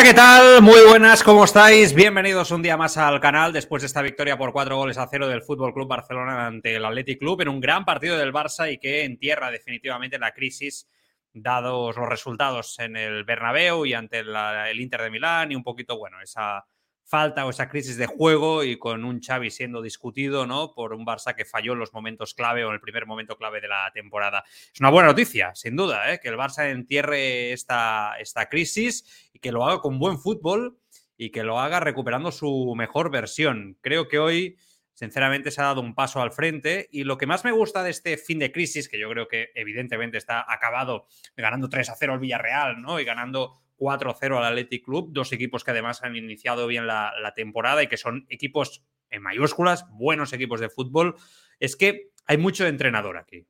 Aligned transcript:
Hola, 0.00 0.08
¿qué 0.08 0.14
tal? 0.14 0.62
Muy 0.62 0.80
buenas, 0.88 1.22
¿cómo 1.22 1.44
estáis? 1.44 1.92
Bienvenidos 1.92 2.50
un 2.52 2.62
día 2.62 2.78
más 2.78 2.96
al 2.96 3.20
canal 3.20 3.52
después 3.52 3.82
de 3.82 3.86
esta 3.86 4.00
victoria 4.00 4.38
por 4.38 4.50
cuatro 4.50 4.78
goles 4.78 4.96
a 4.96 5.06
cero 5.06 5.28
del 5.28 5.42
Fútbol 5.42 5.74
Club 5.74 5.88
Barcelona 5.88 6.46
ante 6.46 6.74
el 6.74 6.86
Athletic 6.86 7.18
Club 7.18 7.42
en 7.42 7.48
un 7.48 7.60
gran 7.60 7.84
partido 7.84 8.16
del 8.16 8.32
Barça 8.32 8.72
y 8.72 8.78
que 8.78 9.04
entierra 9.04 9.50
definitivamente 9.50 10.18
la 10.18 10.32
crisis 10.32 10.88
dados 11.34 11.94
los 11.94 12.08
resultados 12.08 12.78
en 12.78 12.96
el 12.96 13.24
Bernabéu 13.24 13.84
y 13.84 13.92
ante 13.92 14.20
el 14.20 14.80
Inter 14.80 15.02
de 15.02 15.10
Milán 15.10 15.52
y 15.52 15.54
un 15.54 15.62
poquito, 15.62 15.98
bueno, 15.98 16.16
esa 16.22 16.64
falta 17.04 17.44
o 17.44 17.50
esa 17.50 17.68
crisis 17.68 17.96
de 17.96 18.06
juego 18.06 18.62
y 18.62 18.78
con 18.78 19.04
un 19.04 19.20
Xavi 19.20 19.50
siendo 19.50 19.82
discutido, 19.82 20.46
¿no? 20.46 20.72
Por 20.72 20.92
un 20.94 21.04
Barça 21.04 21.34
que 21.34 21.44
falló 21.44 21.72
en 21.72 21.80
los 21.80 21.92
momentos 21.92 22.34
clave 22.34 22.64
o 22.64 22.68
en 22.68 22.74
el 22.74 22.80
primer 22.80 23.06
momento 23.06 23.36
clave 23.36 23.60
de 23.60 23.68
la 23.68 23.90
temporada. 23.92 24.44
Es 24.72 24.80
una 24.80 24.90
buena 24.90 25.08
noticia, 25.08 25.54
sin 25.54 25.76
duda, 25.76 26.12
¿eh? 26.12 26.20
que 26.20 26.28
el 26.28 26.36
Barça 26.36 26.70
entierre 26.70 27.52
esta, 27.52 28.14
esta 28.20 28.48
crisis 28.48 29.30
y 29.32 29.40
que 29.40 29.52
lo 29.52 29.66
haga 29.66 29.80
con 29.80 29.98
buen 29.98 30.18
fútbol 30.18 30.78
y 31.16 31.30
que 31.30 31.42
lo 31.42 31.60
haga 31.60 31.80
recuperando 31.80 32.32
su 32.32 32.74
mejor 32.76 33.10
versión. 33.10 33.76
Creo 33.82 34.08
que 34.08 34.18
hoy, 34.18 34.56
sinceramente, 34.94 35.50
se 35.50 35.60
ha 35.60 35.64
dado 35.64 35.82
un 35.82 35.94
paso 35.94 36.22
al 36.22 36.32
frente 36.32 36.88
y 36.90 37.04
lo 37.04 37.18
que 37.18 37.26
más 37.26 37.44
me 37.44 37.52
gusta 37.52 37.82
de 37.82 37.90
este 37.90 38.16
fin 38.16 38.38
de 38.38 38.52
crisis, 38.52 38.88
que 38.88 38.98
yo 38.98 39.10
creo 39.10 39.28
que 39.28 39.50
evidentemente 39.54 40.16
está 40.16 40.50
acabado 40.50 41.06
ganando 41.36 41.68
3 41.68 41.90
a 41.90 41.94
0 41.94 42.14
al 42.14 42.20
Villarreal, 42.20 42.80
¿no? 42.80 43.00
Y 43.00 43.04
ganando 43.04 43.60
4-0 43.80 44.36
al 44.36 44.44
Athletic 44.44 44.84
Club, 44.84 45.08
dos 45.12 45.32
equipos 45.32 45.64
que 45.64 45.70
además 45.70 46.02
han 46.02 46.14
iniciado 46.14 46.66
bien 46.66 46.86
la, 46.86 47.32
temporada 47.34 47.82
y 47.82 47.86
que 47.86 47.96
son 47.96 48.26
equipos 48.28 48.84
en 49.08 49.22
mayúsculas, 49.22 49.86
buenos 49.90 50.32
equipos 50.32 50.60
de 50.60 50.68
fútbol, 50.68 51.16
es 51.58 51.76
que 51.76 52.10
hay 52.26 52.36
mucho 52.36 52.66
entrenador 52.66 53.16
aquí. 53.16 53.46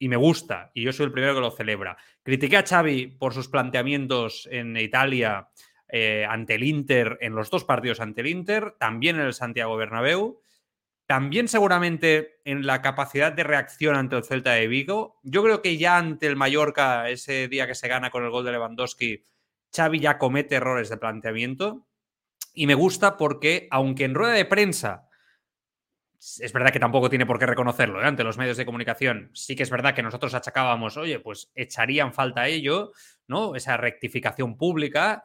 Y 0.00 0.08
me 0.08 0.16
gusta, 0.16 0.70
y 0.74 0.82
yo 0.82 0.92
soy 0.92 1.06
el 1.06 1.12
primero 1.12 1.34
que 1.34 1.40
lo 1.40 1.50
celebra. 1.50 1.96
Critiqué 2.22 2.56
a 2.56 2.66
Xavi 2.66 3.06
por 3.06 3.32
sus 3.32 3.48
planteamientos 3.48 4.48
en 4.50 4.76
Italia 4.76 5.48
eh, 5.88 6.26
ante 6.28 6.56
el 6.56 6.64
Inter, 6.64 7.16
en 7.20 7.34
los 7.34 7.50
dos 7.50 7.64
partidos 7.64 8.00
ante 8.00 8.20
el 8.20 8.26
Inter, 8.26 8.74
también 8.78 9.16
en 9.16 9.22
el 9.22 9.34
Santiago 9.34 9.76
Bernabéu, 9.76 10.40
también 11.06 11.48
seguramente 11.48 12.40
en 12.44 12.66
la 12.66 12.82
capacidad 12.82 13.32
de 13.32 13.42
reacción 13.42 13.96
ante 13.96 14.16
el 14.16 14.24
Celta 14.24 14.52
de 14.52 14.68
Vigo. 14.68 15.18
Yo 15.22 15.42
creo 15.42 15.62
que 15.62 15.78
ya 15.78 15.96
ante 15.96 16.26
el 16.26 16.36
Mallorca, 16.36 17.08
ese 17.08 17.48
día 17.48 17.66
que 17.66 17.74
se 17.74 17.88
gana 17.88 18.10
con 18.10 18.24
el 18.24 18.30
gol 18.30 18.44
de 18.44 18.52
Lewandowski, 18.52 19.24
Xavi 19.74 20.00
ya 20.00 20.18
comete 20.18 20.56
errores 20.56 20.88
de 20.88 20.96
planteamiento 20.96 21.86
y 22.54 22.66
me 22.66 22.74
gusta 22.74 23.16
porque, 23.16 23.68
aunque 23.70 24.04
en 24.04 24.14
rueda 24.14 24.32
de 24.32 24.44
prensa, 24.44 25.08
es 26.18 26.52
verdad 26.52 26.72
que 26.72 26.80
tampoco 26.80 27.08
tiene 27.08 27.26
por 27.26 27.38
qué 27.38 27.46
reconocerlo 27.46 28.02
¿eh? 28.02 28.06
ante 28.06 28.24
los 28.24 28.38
medios 28.38 28.56
de 28.56 28.66
comunicación, 28.66 29.30
sí 29.34 29.54
que 29.54 29.62
es 29.62 29.70
verdad 29.70 29.94
que 29.94 30.02
nosotros 30.02 30.34
achacábamos, 30.34 30.96
oye, 30.96 31.20
pues 31.20 31.52
echarían 31.54 32.12
falta 32.12 32.48
ello, 32.48 32.92
¿no? 33.28 33.54
Esa 33.54 33.76
rectificación 33.76 34.56
pública. 34.56 35.22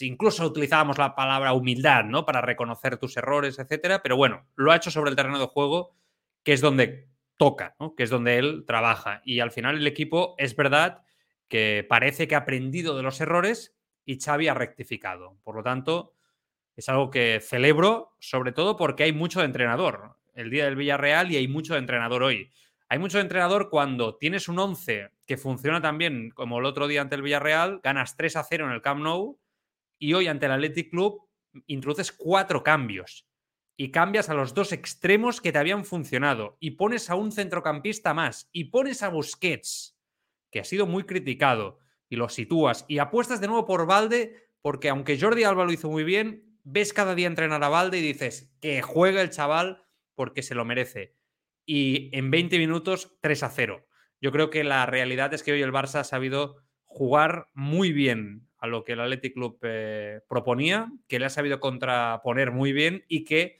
Incluso 0.00 0.46
utilizábamos 0.46 0.96
la 0.96 1.14
palabra 1.14 1.52
humildad, 1.52 2.04
¿no? 2.04 2.24
Para 2.24 2.40
reconocer 2.40 2.96
tus 2.96 3.16
errores, 3.18 3.58
etcétera. 3.58 4.02
Pero 4.02 4.16
bueno, 4.16 4.46
lo 4.56 4.72
ha 4.72 4.76
hecho 4.76 4.90
sobre 4.90 5.10
el 5.10 5.16
terreno 5.16 5.38
de 5.38 5.46
juego, 5.46 5.94
que 6.42 6.54
es 6.54 6.62
donde 6.62 7.10
toca, 7.36 7.76
¿no? 7.78 7.94
Que 7.94 8.04
es 8.04 8.10
donde 8.10 8.38
él 8.38 8.64
trabaja. 8.66 9.20
Y 9.24 9.40
al 9.40 9.50
final 9.50 9.76
el 9.76 9.86
equipo, 9.86 10.34
es 10.38 10.56
verdad 10.56 11.02
que 11.52 11.84
parece 11.86 12.26
que 12.26 12.34
ha 12.34 12.38
aprendido 12.38 12.96
de 12.96 13.02
los 13.02 13.20
errores 13.20 13.76
y 14.06 14.18
Xavi 14.18 14.48
ha 14.48 14.54
rectificado. 14.54 15.36
Por 15.44 15.54
lo 15.54 15.62
tanto, 15.62 16.14
es 16.76 16.88
algo 16.88 17.10
que 17.10 17.40
celebro, 17.42 18.16
sobre 18.20 18.52
todo 18.52 18.74
porque 18.74 19.02
hay 19.02 19.12
mucho 19.12 19.40
de 19.40 19.44
entrenador. 19.44 20.16
El 20.32 20.48
día 20.48 20.64
del 20.64 20.76
Villarreal 20.76 21.30
y 21.30 21.36
hay 21.36 21.48
mucho 21.48 21.74
de 21.74 21.80
entrenador 21.80 22.22
hoy. 22.22 22.50
Hay 22.88 22.98
mucho 22.98 23.18
de 23.18 23.24
entrenador 23.24 23.68
cuando 23.68 24.16
tienes 24.16 24.48
un 24.48 24.58
11 24.58 25.10
que 25.26 25.36
funciona 25.36 25.82
tan 25.82 25.98
bien 25.98 26.30
como 26.30 26.58
el 26.58 26.64
otro 26.64 26.88
día 26.88 27.02
ante 27.02 27.16
el 27.16 27.22
Villarreal, 27.22 27.80
ganas 27.82 28.16
3 28.16 28.36
a 28.36 28.44
0 28.44 28.68
en 28.68 28.72
el 28.72 28.80
Camp 28.80 29.02
Nou 29.02 29.38
y 29.98 30.14
hoy 30.14 30.28
ante 30.28 30.46
el 30.46 30.52
Athletic 30.52 30.88
Club 30.88 31.28
introduces 31.66 32.12
cuatro 32.12 32.62
cambios 32.62 33.26
y 33.76 33.90
cambias 33.90 34.30
a 34.30 34.34
los 34.34 34.54
dos 34.54 34.72
extremos 34.72 35.42
que 35.42 35.52
te 35.52 35.58
habían 35.58 35.84
funcionado 35.84 36.56
y 36.60 36.70
pones 36.70 37.10
a 37.10 37.14
un 37.14 37.30
centrocampista 37.30 38.14
más 38.14 38.48
y 38.52 38.64
pones 38.70 39.02
a 39.02 39.10
Busquets 39.10 39.98
que 40.52 40.60
ha 40.60 40.64
sido 40.64 40.86
muy 40.86 41.02
criticado, 41.04 41.80
y 42.12 42.16
lo 42.16 42.28
sitúas 42.28 42.84
y 42.88 42.98
apuestas 42.98 43.40
de 43.40 43.46
nuevo 43.46 43.64
por 43.64 43.86
Valde, 43.86 44.36
porque 44.60 44.90
aunque 44.90 45.18
Jordi 45.18 45.44
Alba 45.44 45.64
lo 45.64 45.72
hizo 45.72 45.90
muy 45.90 46.04
bien, 46.04 46.58
ves 46.62 46.92
cada 46.92 47.14
día 47.14 47.26
entrenar 47.26 47.64
a 47.64 47.70
Valde 47.70 47.98
y 47.98 48.02
dices 48.02 48.54
que 48.60 48.82
juegue 48.82 49.22
el 49.22 49.30
chaval 49.30 49.82
porque 50.14 50.42
se 50.42 50.54
lo 50.54 50.66
merece. 50.66 51.16
Y 51.64 52.14
en 52.14 52.30
20 52.30 52.58
minutos, 52.58 53.16
3 53.22 53.42
a 53.44 53.48
0. 53.48 53.86
Yo 54.20 54.30
creo 54.30 54.50
que 54.50 54.62
la 54.62 54.84
realidad 54.84 55.32
es 55.32 55.42
que 55.42 55.52
hoy 55.52 55.62
el 55.62 55.72
Barça 55.72 56.00
ha 56.00 56.04
sabido 56.04 56.58
jugar 56.84 57.48
muy 57.54 57.92
bien 57.92 58.46
a 58.58 58.66
lo 58.66 58.84
que 58.84 58.92
el 58.92 59.00
Athletic 59.00 59.32
Club 59.32 59.58
eh, 59.62 60.20
proponía, 60.28 60.92
que 61.08 61.18
le 61.18 61.24
ha 61.24 61.30
sabido 61.30 61.60
contraponer 61.60 62.50
muy 62.50 62.74
bien 62.74 63.06
y 63.08 63.24
que 63.24 63.58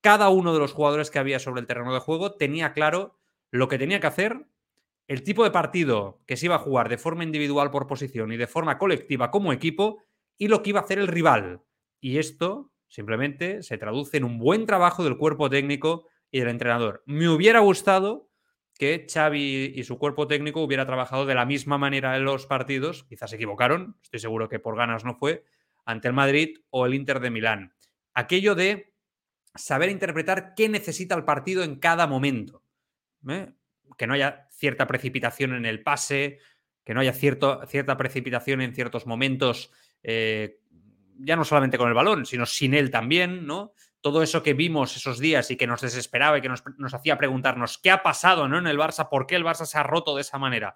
cada 0.00 0.30
uno 0.30 0.52
de 0.52 0.58
los 0.58 0.72
jugadores 0.72 1.12
que 1.12 1.20
había 1.20 1.38
sobre 1.38 1.60
el 1.60 1.68
terreno 1.68 1.94
de 1.94 2.00
juego 2.00 2.34
tenía 2.34 2.72
claro 2.72 3.20
lo 3.52 3.68
que 3.68 3.78
tenía 3.78 4.00
que 4.00 4.08
hacer 4.08 4.48
el 5.06 5.22
tipo 5.22 5.44
de 5.44 5.50
partido 5.50 6.22
que 6.26 6.36
se 6.36 6.46
iba 6.46 6.56
a 6.56 6.60
jugar 6.60 6.88
de 6.88 6.98
forma 6.98 7.24
individual 7.24 7.70
por 7.70 7.86
posición 7.86 8.32
y 8.32 8.36
de 8.36 8.46
forma 8.46 8.78
colectiva 8.78 9.30
como 9.30 9.52
equipo 9.52 10.02
y 10.38 10.48
lo 10.48 10.62
que 10.62 10.70
iba 10.70 10.80
a 10.80 10.84
hacer 10.84 10.98
el 10.98 11.08
rival. 11.08 11.62
Y 12.00 12.18
esto 12.18 12.72
simplemente 12.88 13.62
se 13.62 13.78
traduce 13.78 14.16
en 14.16 14.24
un 14.24 14.38
buen 14.38 14.66
trabajo 14.66 15.04
del 15.04 15.16
cuerpo 15.18 15.50
técnico 15.50 16.06
y 16.30 16.40
del 16.40 16.48
entrenador. 16.48 17.02
Me 17.06 17.28
hubiera 17.28 17.60
gustado 17.60 18.30
que 18.78 19.06
Xavi 19.08 19.72
y 19.74 19.84
su 19.84 19.98
cuerpo 19.98 20.26
técnico 20.26 20.62
hubiera 20.62 20.86
trabajado 20.86 21.26
de 21.26 21.34
la 21.34 21.46
misma 21.46 21.78
manera 21.78 22.16
en 22.16 22.24
los 22.24 22.46
partidos, 22.46 23.04
quizás 23.04 23.30
se 23.30 23.36
equivocaron, 23.36 23.96
estoy 24.02 24.20
seguro 24.20 24.48
que 24.48 24.58
por 24.58 24.76
ganas 24.76 25.04
no 25.04 25.14
fue, 25.14 25.44
ante 25.84 26.08
el 26.08 26.14
Madrid 26.14 26.58
o 26.70 26.86
el 26.86 26.94
Inter 26.94 27.20
de 27.20 27.30
Milán. 27.30 27.74
Aquello 28.14 28.54
de 28.54 28.94
saber 29.54 29.90
interpretar 29.90 30.54
qué 30.54 30.68
necesita 30.68 31.14
el 31.14 31.24
partido 31.24 31.62
en 31.62 31.76
cada 31.76 32.06
momento. 32.06 32.62
¿eh? 33.28 33.52
Que 33.96 34.06
no 34.06 34.14
haya 34.14 34.48
cierta 34.50 34.86
precipitación 34.86 35.54
en 35.54 35.66
el 35.66 35.82
pase, 35.82 36.38
que 36.84 36.94
no 36.94 37.00
haya 37.00 37.12
cierto, 37.12 37.60
cierta 37.66 37.96
precipitación 37.96 38.60
en 38.60 38.74
ciertos 38.74 39.06
momentos, 39.06 39.70
eh, 40.02 40.60
ya 41.18 41.36
no 41.36 41.44
solamente 41.44 41.78
con 41.78 41.88
el 41.88 41.94
balón, 41.94 42.26
sino 42.26 42.46
sin 42.46 42.74
él 42.74 42.90
también, 42.90 43.46
¿no? 43.46 43.72
Todo 44.00 44.22
eso 44.22 44.42
que 44.42 44.52
vimos 44.52 44.96
esos 44.96 45.18
días 45.18 45.50
y 45.50 45.56
que 45.56 45.66
nos 45.66 45.80
desesperaba 45.80 46.38
y 46.38 46.42
que 46.42 46.50
nos, 46.50 46.62
hacía 46.92 47.16
preguntarnos 47.16 47.78
qué 47.78 47.90
ha 47.90 48.02
pasado 48.02 48.48
¿no? 48.48 48.58
en 48.58 48.66
el 48.66 48.78
Barça, 48.78 49.08
por 49.08 49.26
qué 49.26 49.34
el 49.34 49.44
Barça 49.44 49.64
se 49.64 49.78
ha 49.78 49.82
roto 49.82 50.14
de 50.14 50.20
esa 50.20 50.38
manera. 50.38 50.74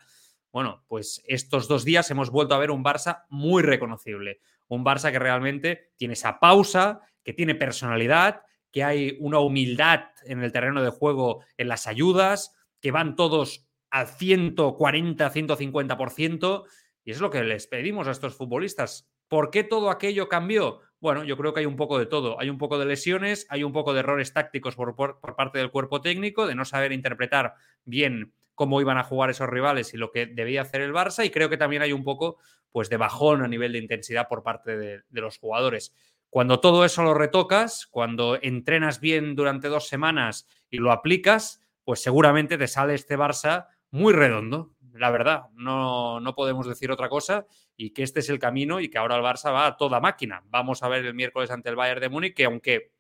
Bueno, 0.51 0.83
pues 0.89 1.23
estos 1.27 1.69
dos 1.69 1.85
días 1.85 2.11
hemos 2.11 2.31
vuelto 2.31 2.55
a 2.55 2.59
ver 2.59 2.71
un 2.71 2.83
Barça 2.83 3.25
muy 3.29 3.63
reconocible. 3.63 4.41
Un 4.67 4.83
Barça 4.83 5.13
que 5.13 5.19
realmente 5.19 5.93
tiene 5.97 6.15
esa 6.15 6.41
pausa, 6.41 7.03
que 7.23 7.35
tiene 7.35 7.55
personalidad, 7.55 8.43
que 8.73 8.83
hay 8.83 9.19
una 9.21 9.41
humildad 9.41 10.05
en 10.25 10.43
el 10.43 10.53
terreno 10.53 10.83
de 10.83 10.91
juego 10.91 11.45
en 11.59 11.69
las 11.69 11.87
ayudas, 11.87 12.57
que 12.81 12.91
van 12.91 13.17
todos 13.17 13.67
al 13.91 14.07
140, 14.07 15.33
150%, 15.33 16.65
y 17.05 17.11
es 17.11 17.21
lo 17.21 17.31
que 17.31 17.43
les 17.43 17.67
pedimos 17.67 18.07
a 18.07 18.11
estos 18.11 18.35
futbolistas. 18.35 19.09
¿Por 19.29 19.51
qué 19.51 19.65
todo 19.65 19.91
aquello 19.91 20.29
cambió? 20.29 20.81
Bueno, 21.01 21.25
yo 21.25 21.37
creo 21.37 21.53
que 21.55 21.61
hay 21.61 21.67
un 21.67 21.77
poco 21.77 21.99
de 21.99 22.07
todo. 22.07 22.41
Hay 22.41 22.51
un 22.51 22.59
poco 22.59 22.79
de 22.79 22.87
lesiones, 22.87 23.47
hay 23.51 23.63
un 23.63 23.73
poco 23.73 23.93
de 23.93 24.01
errores 24.01 24.33
tácticos 24.33 24.75
por, 24.75 24.95
parte 24.97 25.59
del 25.59 25.71
cuerpo 25.71 26.01
técnico, 26.01 26.47
de 26.47 26.55
no 26.55 26.65
saber 26.65 26.93
interpretar 26.93 27.55
bien 27.85 28.33
cómo 28.55 28.81
iban 28.81 28.99
a 28.99 29.05
jugar 29.05 29.31
esos 29.31 29.49
rivales 29.49 29.95
y 29.95 29.97
lo 29.97 30.11
que 30.11 30.27
debía 30.27 30.63
hacer 30.63 30.81
el 30.81 30.93
Barça, 30.93 31.25
y 31.25 31.31
creo 31.31 31.49
que 31.49 31.57
también 31.57 31.83
hay 31.83 31.93
un 31.93 32.03
poco 32.03 32.39
pues, 32.73 32.91
de 32.91 32.97
bajón 32.97 33.43
a 33.43 33.49
nivel 33.49 33.73
de 33.73 33.79
intensidad 33.79 34.27
por 34.29 34.43
parte 34.43 34.77
de 34.77 35.21
los 35.21 35.39
jugadores. 35.39 35.95
Cuando 36.31 36.61
todo 36.61 36.85
eso 36.85 37.03
lo 37.03 37.15
retocas, 37.15 37.87
cuando 37.87 38.39
entrenas 38.43 39.01
bien 39.01 39.35
durante 39.35 39.69
dos 39.69 39.89
semanas 39.89 40.47
y 40.69 40.77
lo 40.77 40.93
aplicas, 40.93 41.63
pues 41.89 42.03
seguramente 42.03 42.59
te 42.59 42.69
sale 42.69 42.93
este 42.93 43.17
Barça 43.17 43.69
muy 43.93 44.13
redondo, 44.13 44.75
la 44.93 45.11
verdad. 45.11 45.45
No, 45.55 46.21
no 46.21 46.35
podemos 46.35 46.69
decir 46.69 46.91
otra 46.91 47.09
cosa 47.09 47.47
y 47.79 47.95
que 47.95 48.03
este 48.03 48.21
es 48.21 48.29
el 48.29 48.39
camino 48.39 48.79
y 48.79 48.91
que 48.91 48.99
ahora 48.99 49.17
el 49.17 49.23
Barça 49.23 49.51
va 49.55 49.67
a 49.67 49.77
toda 49.79 49.99
máquina. 49.99 50.43
Vamos 50.51 50.83
a 50.83 50.89
ver 50.89 51.07
el 51.07 51.15
miércoles 51.15 51.51
ante 51.51 51.71
el 51.71 51.77
Bayern 51.77 52.03
de 52.03 52.11
Múnich, 52.11 52.35
que 52.35 52.45
aunque 52.45 52.93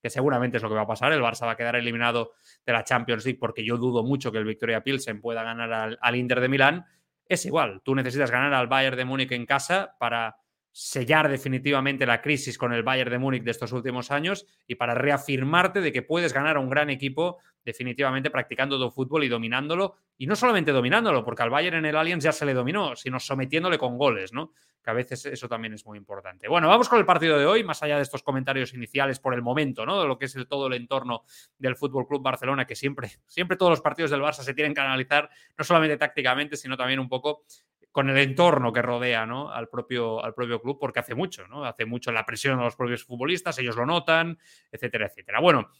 que 0.00 0.08
seguramente 0.08 0.56
es 0.56 0.62
lo 0.62 0.70
que 0.70 0.74
va 0.74 0.80
a 0.80 0.86
pasar, 0.86 1.12
el 1.12 1.20
Barça 1.20 1.44
va 1.44 1.50
a 1.50 1.56
quedar 1.58 1.76
eliminado 1.76 2.32
de 2.64 2.72
la 2.72 2.82
Champions 2.82 3.26
League 3.26 3.38
porque 3.38 3.62
yo 3.62 3.76
dudo 3.76 4.02
mucho 4.04 4.32
que 4.32 4.38
el 4.38 4.46
Victoria 4.46 4.82
Pilsen 4.82 5.20
pueda 5.20 5.42
ganar 5.42 5.70
al, 5.70 5.98
al 6.00 6.16
Inter 6.16 6.40
de 6.40 6.48
Milán, 6.48 6.86
es 7.26 7.44
igual, 7.44 7.82
tú 7.84 7.94
necesitas 7.94 8.30
ganar 8.30 8.54
al 8.54 8.68
Bayern 8.68 8.96
de 8.96 9.04
Múnich 9.04 9.32
en 9.32 9.44
casa 9.44 9.96
para 9.98 10.38
sellar 10.72 11.28
definitivamente 11.28 12.06
la 12.06 12.22
crisis 12.22 12.56
con 12.56 12.72
el 12.72 12.82
Bayern 12.82 13.10
de 13.10 13.18
Múnich 13.18 13.42
de 13.42 13.50
estos 13.50 13.72
últimos 13.72 14.10
años 14.10 14.46
y 14.66 14.76
para 14.76 14.94
reafirmarte 14.94 15.80
de 15.80 15.92
que 15.92 16.02
puedes 16.02 16.32
ganar 16.32 16.56
a 16.56 16.60
un 16.60 16.70
gran 16.70 16.90
equipo 16.90 17.38
definitivamente 17.64 18.30
practicando 18.30 18.78
tu 18.78 18.90
fútbol 18.90 19.24
y 19.24 19.28
dominándolo. 19.28 19.96
Y 20.16 20.26
no 20.26 20.36
solamente 20.36 20.72
dominándolo, 20.72 21.24
porque 21.24 21.42
al 21.42 21.50
Bayern 21.50 21.78
en 21.78 21.86
el 21.86 21.96
Allianz 21.96 22.24
ya 22.24 22.32
se 22.32 22.46
le 22.46 22.54
dominó, 22.54 22.96
sino 22.96 23.18
sometiéndole 23.18 23.78
con 23.78 23.98
goles, 23.98 24.32
¿no? 24.32 24.52
Que 24.82 24.90
a 24.90 24.94
veces 24.94 25.26
eso 25.26 25.48
también 25.48 25.74
es 25.74 25.84
muy 25.84 25.98
importante. 25.98 26.48
Bueno, 26.48 26.68
vamos 26.68 26.88
con 26.88 26.98
el 26.98 27.04
partido 27.04 27.38
de 27.38 27.46
hoy, 27.46 27.64
más 27.64 27.82
allá 27.82 27.96
de 27.96 28.02
estos 28.02 28.22
comentarios 28.22 28.72
iniciales 28.72 29.18
por 29.18 29.34
el 29.34 29.42
momento, 29.42 29.84
¿no? 29.84 30.00
De 30.00 30.06
lo 30.06 30.18
que 30.18 30.26
es 30.26 30.36
todo 30.48 30.68
el 30.68 30.74
entorno 30.74 31.24
del 31.58 31.76
Fútbol 31.76 32.06
Club 32.06 32.22
Barcelona, 32.22 32.66
que 32.66 32.76
siempre, 32.76 33.10
siempre 33.26 33.56
todos 33.56 33.70
los 33.70 33.80
partidos 33.80 34.10
del 34.10 34.20
Barça 34.20 34.42
se 34.42 34.54
tienen 34.54 34.74
que 34.74 34.80
analizar, 34.80 35.28
no 35.58 35.64
solamente 35.64 35.96
tácticamente, 35.96 36.56
sino 36.56 36.76
también 36.76 37.00
un 37.00 37.08
poco 37.08 37.44
con 37.92 38.08
el 38.08 38.18
entorno 38.18 38.72
que 38.72 38.82
rodea 38.82 39.26
¿no? 39.26 39.50
al, 39.50 39.68
propio, 39.68 40.24
al 40.24 40.34
propio 40.34 40.60
club, 40.60 40.78
porque 40.78 41.00
hace 41.00 41.14
mucho, 41.14 41.46
¿no? 41.48 41.64
Hace 41.64 41.86
mucho 41.86 42.12
la 42.12 42.24
presión 42.24 42.58
a 42.60 42.64
los 42.64 42.76
propios 42.76 43.04
futbolistas, 43.04 43.58
ellos 43.58 43.76
lo 43.76 43.86
notan, 43.86 44.38
etcétera, 44.70 45.06
etcétera. 45.06 45.40
Bueno, 45.40 45.70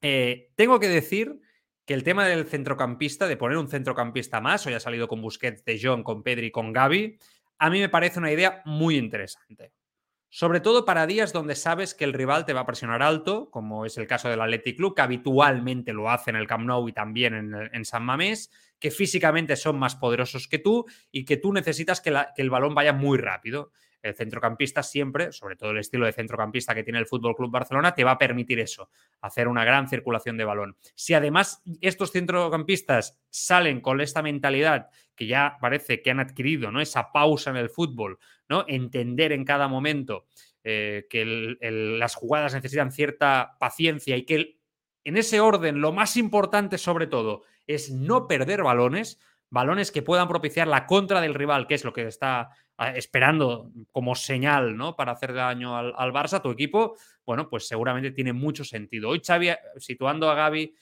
eh, 0.00 0.50
tengo 0.56 0.80
que 0.80 0.88
decir 0.88 1.40
que 1.84 1.94
el 1.94 2.02
tema 2.02 2.26
del 2.26 2.46
centrocampista, 2.46 3.28
de 3.28 3.36
poner 3.36 3.58
un 3.58 3.68
centrocampista 3.68 4.40
más, 4.40 4.66
hoy 4.66 4.74
ha 4.74 4.80
salido 4.80 5.06
con 5.06 5.22
Busquets, 5.22 5.64
De 5.64 5.78
Jong, 5.80 6.02
con 6.02 6.24
Pedri, 6.24 6.50
con 6.50 6.72
Gaby, 6.72 7.18
a 7.58 7.70
mí 7.70 7.80
me 7.80 7.88
parece 7.88 8.18
una 8.18 8.32
idea 8.32 8.60
muy 8.64 8.96
interesante. 8.96 9.72
Sobre 10.36 10.60
todo 10.60 10.84
para 10.84 11.06
días 11.06 11.32
donde 11.32 11.54
sabes 11.54 11.94
que 11.94 12.04
el 12.04 12.12
rival 12.12 12.44
te 12.44 12.52
va 12.52 12.60
a 12.60 12.66
presionar 12.66 13.02
alto, 13.02 13.48
como 13.50 13.86
es 13.86 13.96
el 13.96 14.06
caso 14.06 14.28
del 14.28 14.42
Athletic 14.42 14.76
Club, 14.76 14.94
que 14.94 15.00
habitualmente 15.00 15.94
lo 15.94 16.10
hace 16.10 16.28
en 16.28 16.36
el 16.36 16.46
Camp 16.46 16.66
Nou 16.66 16.86
y 16.90 16.92
también 16.92 17.54
en, 17.72 17.84
San 17.86 18.04
Mamés, 18.04 18.50
que 18.78 18.90
físicamente 18.90 19.56
son 19.56 19.78
más 19.78 19.96
poderosos 19.96 20.46
que 20.46 20.58
tú 20.58 20.84
y 21.10 21.24
que 21.24 21.38
tú 21.38 21.54
necesitas 21.54 22.02
que, 22.02 22.14
que 22.34 22.42
el 22.42 22.50
balón 22.50 22.74
vaya 22.74 22.92
muy 22.92 23.16
rápido 23.16 23.72
el 24.02 24.14
centrocampista 24.14 24.82
siempre, 24.82 25.32
sobre 25.32 25.56
todo 25.56 25.70
el 25.70 25.78
estilo 25.78 26.06
de 26.06 26.12
centrocampista 26.12 26.74
que 26.74 26.84
tiene 26.84 26.98
el 26.98 27.06
Fútbol 27.06 27.34
Club 27.34 27.50
Barcelona, 27.50 27.94
te 27.94 28.04
va 28.04 28.12
a 28.12 28.18
permitir 28.18 28.60
eso, 28.60 28.88
hacer 29.20 29.48
una 29.48 29.64
gran 29.64 29.88
circulación 29.88 30.36
de 30.36 30.44
balón. 30.44 30.76
Si 30.94 31.14
además 31.14 31.62
estos 31.80 32.12
centrocampistas 32.12 33.18
salen 33.30 33.80
con 33.80 34.00
esta 34.00 34.22
mentalidad 34.22 34.90
que 35.14 35.26
ya 35.26 35.56
parece 35.60 36.02
que 36.02 36.10
han 36.10 36.20
adquirido, 36.20 36.70
¿no? 36.70 36.80
Esa 36.80 37.10
pausa 37.10 37.50
en 37.50 37.56
el 37.56 37.70
fútbol, 37.70 38.18
¿no? 38.48 38.64
Entender 38.68 39.32
en 39.32 39.44
cada 39.44 39.68
momento 39.68 40.26
eh, 40.64 41.06
que 41.08 41.56
las 41.60 42.14
jugadas 42.14 42.54
necesitan 42.54 42.92
cierta 42.92 43.56
paciencia 43.60 44.16
y 44.16 44.24
que 44.24 44.58
en 45.04 45.16
ese 45.16 45.40
orden 45.40 45.80
lo 45.80 45.92
más 45.92 46.16
importante 46.16 46.78
sobre 46.78 47.06
todo 47.06 47.42
es 47.66 47.92
no 47.92 48.26
perder 48.26 48.62
balones, 48.62 49.20
balones 49.50 49.92
que 49.92 50.02
puedan 50.02 50.28
propiciar 50.28 50.66
la 50.66 50.86
contra 50.86 51.20
del 51.20 51.34
rival, 51.34 51.66
que 51.66 51.74
es 51.74 51.84
lo 51.84 51.92
que 51.92 52.06
está 52.06 52.50
ah, 52.76 52.90
esperando 52.96 53.70
como 53.92 54.14
señal 54.14 54.76
¿no? 54.76 54.96
para 54.96 55.12
hacer 55.12 55.32
daño 55.32 55.76
al, 55.76 55.94
al, 55.96 56.12
Barça, 56.12 56.42
tu 56.42 56.50
equipo, 56.50 56.96
bueno, 57.24 57.48
pues 57.48 57.68
seguramente 57.68 58.10
tiene 58.10 58.32
mucho 58.32 58.64
sentido. 58.64 59.10
Hoy 59.10 59.22
Xavi, 59.24 59.50
situando 59.76 60.28
a 60.28 60.34
Gaby, 60.34 60.74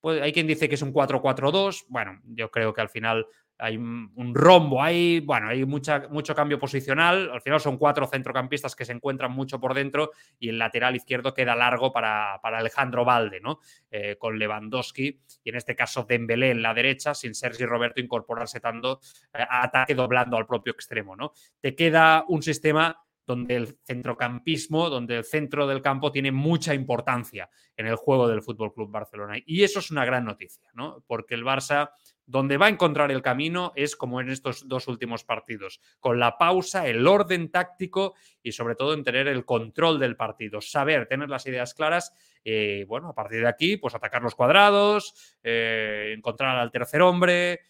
pues 0.00 0.22
hay 0.22 0.32
quien 0.32 0.46
dice 0.46 0.68
que 0.68 0.76
es 0.76 0.82
un 0.82 0.92
4-4-2, 0.92 1.86
bueno, 1.88 2.20
yo 2.24 2.50
creo 2.50 2.72
que 2.72 2.80
al 2.80 2.88
final 2.88 3.26
hay 3.58 3.76
un, 3.76 4.34
rombo, 4.34 4.82
hay, 4.82 5.20
bueno, 5.20 5.48
hay 5.48 5.64
mucha, 5.64 6.08
mucho 6.10 6.34
cambio 6.34 6.58
posicional. 6.58 7.30
Al 7.32 7.40
final 7.40 7.60
son 7.60 7.78
cuatro 7.78 8.06
centrocampistas 8.06 8.76
que 8.76 8.84
se 8.84 8.92
encuentran 8.92 9.32
mucho 9.32 9.58
por 9.58 9.74
dentro 9.74 10.10
y 10.38 10.50
el 10.50 10.58
lateral 10.58 10.96
izquierdo 10.96 11.32
queda 11.32 11.56
largo 11.56 11.92
para, 11.92 12.34
Alejandro 12.34 13.04
Valde, 13.04 13.40
¿no? 13.40 13.60
Eh, 13.90 14.16
con 14.18 14.38
Lewandowski 14.38 15.20
y 15.44 15.50
en 15.50 15.56
este 15.56 15.74
caso 15.74 16.04
Dembélé 16.04 16.50
en 16.50 16.62
la 16.62 16.74
derecha, 16.74 17.14
sin 17.14 17.34
Sergi 17.34 17.64
Roberto 17.64 18.00
incorporarse 18.00 18.60
tanto 18.60 19.00
eh, 19.32 19.42
a 19.48 19.64
ataque 19.64 19.94
doblando 19.94 20.36
al 20.36 20.46
propio 20.46 20.72
extremo, 20.72 21.16
¿no? 21.16 21.32
Te 21.60 21.74
queda 21.74 22.24
un 22.28 22.42
sistema 22.42 23.02
donde 23.26 23.56
el 23.56 23.78
centrocampismo, 23.84 24.88
donde 24.88 25.16
el 25.16 25.24
centro 25.24 25.66
del 25.66 25.82
campo 25.82 26.12
tiene 26.12 26.30
mucha 26.30 26.74
importancia 26.74 27.50
en 27.76 27.86
el 27.86 27.96
juego 27.96 28.28
del 28.28 28.42
Fútbol 28.42 28.72
Club 28.72 28.90
Barcelona. 28.90 29.36
Y 29.44 29.64
eso 29.64 29.80
es 29.80 29.90
una 29.90 30.04
gran 30.04 30.24
noticia, 30.24 30.70
¿no? 30.74 31.02
Porque 31.06 31.34
el 31.34 31.44
Barça 31.44 31.90
donde 32.26 32.56
va 32.56 32.66
a 32.66 32.70
encontrar 32.70 33.10
el 33.10 33.22
camino 33.22 33.72
es 33.76 33.96
como 33.96 34.20
en 34.20 34.30
estos 34.30 34.68
dos 34.68 34.88
últimos 34.88 35.24
partidos, 35.24 35.80
con 36.00 36.18
la 36.18 36.36
pausa, 36.38 36.86
el 36.86 37.06
orden 37.06 37.50
táctico 37.50 38.14
y 38.42 38.52
sobre 38.52 38.74
todo 38.74 38.94
en 38.94 39.04
tener 39.04 39.28
el 39.28 39.44
control 39.44 39.98
del 39.98 40.16
partido, 40.16 40.60
saber 40.60 41.06
tener 41.06 41.28
las 41.28 41.46
ideas 41.46 41.72
claras. 41.74 42.12
Eh, 42.44 42.84
bueno, 42.88 43.08
a 43.08 43.14
partir 43.14 43.40
de 43.40 43.48
aquí, 43.48 43.76
pues 43.76 43.94
atacar 43.94 44.22
los 44.22 44.34
cuadrados, 44.34 45.36
eh, 45.42 46.14
encontrar 46.16 46.56
al 46.56 46.70
tercer 46.70 47.02
hombre, 47.02 47.60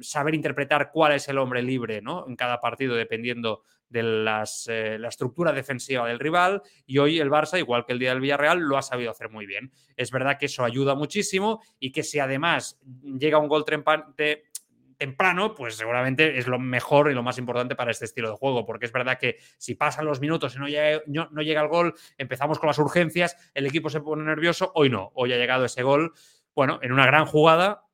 saber 0.00 0.34
interpretar 0.34 0.90
cuál 0.90 1.12
es 1.12 1.28
el 1.28 1.38
hombre 1.38 1.62
libre 1.62 2.02
¿no? 2.02 2.26
en 2.26 2.36
cada 2.36 2.60
partido 2.60 2.94
dependiendo 2.96 3.62
de 3.88 4.02
las, 4.02 4.66
eh, 4.68 4.98
la 4.98 5.08
estructura 5.08 5.52
defensiva 5.52 6.06
del 6.06 6.18
rival 6.18 6.62
y 6.86 6.98
hoy 6.98 7.18
el 7.20 7.30
Barça, 7.30 7.58
igual 7.58 7.84
que 7.84 7.92
el 7.92 7.98
día 7.98 8.10
del 8.10 8.20
Villarreal, 8.20 8.58
lo 8.58 8.76
ha 8.76 8.82
sabido 8.82 9.10
hacer 9.10 9.30
muy 9.30 9.46
bien. 9.46 9.72
Es 9.96 10.10
verdad 10.10 10.38
que 10.38 10.46
eso 10.46 10.64
ayuda 10.64 10.94
muchísimo 10.94 11.62
y 11.78 11.92
que 11.92 12.02
si 12.02 12.18
además 12.18 12.80
llega 13.02 13.38
un 13.38 13.48
gol 13.48 13.64
temprano, 13.64 15.54
pues 15.54 15.76
seguramente 15.76 16.38
es 16.38 16.46
lo 16.46 16.58
mejor 16.58 17.10
y 17.10 17.14
lo 17.14 17.22
más 17.22 17.38
importante 17.38 17.76
para 17.76 17.90
este 17.90 18.06
estilo 18.06 18.30
de 18.30 18.36
juego, 18.36 18.64
porque 18.66 18.86
es 18.86 18.92
verdad 18.92 19.18
que 19.18 19.38
si 19.58 19.74
pasan 19.74 20.04
los 20.04 20.20
minutos 20.20 20.56
y 20.56 20.58
no 20.58 20.68
llega, 20.68 21.02
no 21.06 21.42
llega 21.42 21.60
el 21.60 21.68
gol, 21.68 21.94
empezamos 22.18 22.58
con 22.58 22.66
las 22.66 22.78
urgencias, 22.78 23.36
el 23.54 23.66
equipo 23.66 23.90
se 23.90 24.00
pone 24.00 24.24
nervioso, 24.24 24.72
hoy 24.74 24.90
no, 24.90 25.12
hoy 25.14 25.32
ha 25.32 25.36
llegado 25.36 25.64
ese 25.64 25.82
gol, 25.82 26.12
bueno, 26.54 26.78
en 26.82 26.92
una 26.92 27.06
gran 27.06 27.26
jugada, 27.26 27.86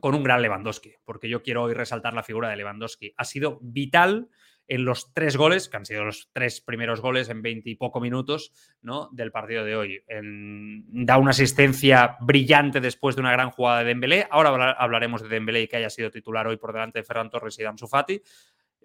con 0.00 0.14
un 0.14 0.22
gran 0.22 0.42
Lewandowski, 0.42 0.94
porque 1.04 1.28
yo 1.28 1.42
quiero 1.42 1.62
hoy 1.62 1.74
resaltar 1.74 2.14
la 2.14 2.22
figura 2.22 2.48
de 2.48 2.56
Lewandowski. 2.56 3.14
Ha 3.16 3.24
sido 3.24 3.58
vital 3.60 4.28
en 4.68 4.84
los 4.84 5.12
tres 5.12 5.36
goles, 5.36 5.68
que 5.68 5.76
han 5.76 5.86
sido 5.86 6.04
los 6.04 6.30
tres 6.32 6.60
primeros 6.60 7.00
goles 7.00 7.28
en 7.28 7.42
veinte 7.42 7.70
y 7.70 7.74
poco 7.74 8.00
minutos 8.00 8.52
¿no? 8.80 9.08
del 9.12 9.32
partido 9.32 9.64
de 9.64 9.76
hoy. 9.76 10.04
da 10.08 11.18
una 11.18 11.30
asistencia 11.30 12.16
brillante 12.20 12.80
después 12.80 13.16
de 13.16 13.20
una 13.20 13.32
gran 13.32 13.50
jugada 13.50 13.80
de 13.80 13.86
Dembélé. 13.86 14.26
Ahora 14.30 14.72
hablaremos 14.72 15.22
de 15.22 15.28
Dembélé 15.28 15.62
y 15.62 15.68
que 15.68 15.76
haya 15.76 15.90
sido 15.90 16.10
titular 16.10 16.46
hoy 16.46 16.56
por 16.56 16.72
delante 16.72 17.00
de 17.00 17.04
Ferran 17.04 17.30
Torres 17.30 17.58
y 17.58 17.62
Damsu 17.62 17.86
Fati. 17.86 18.22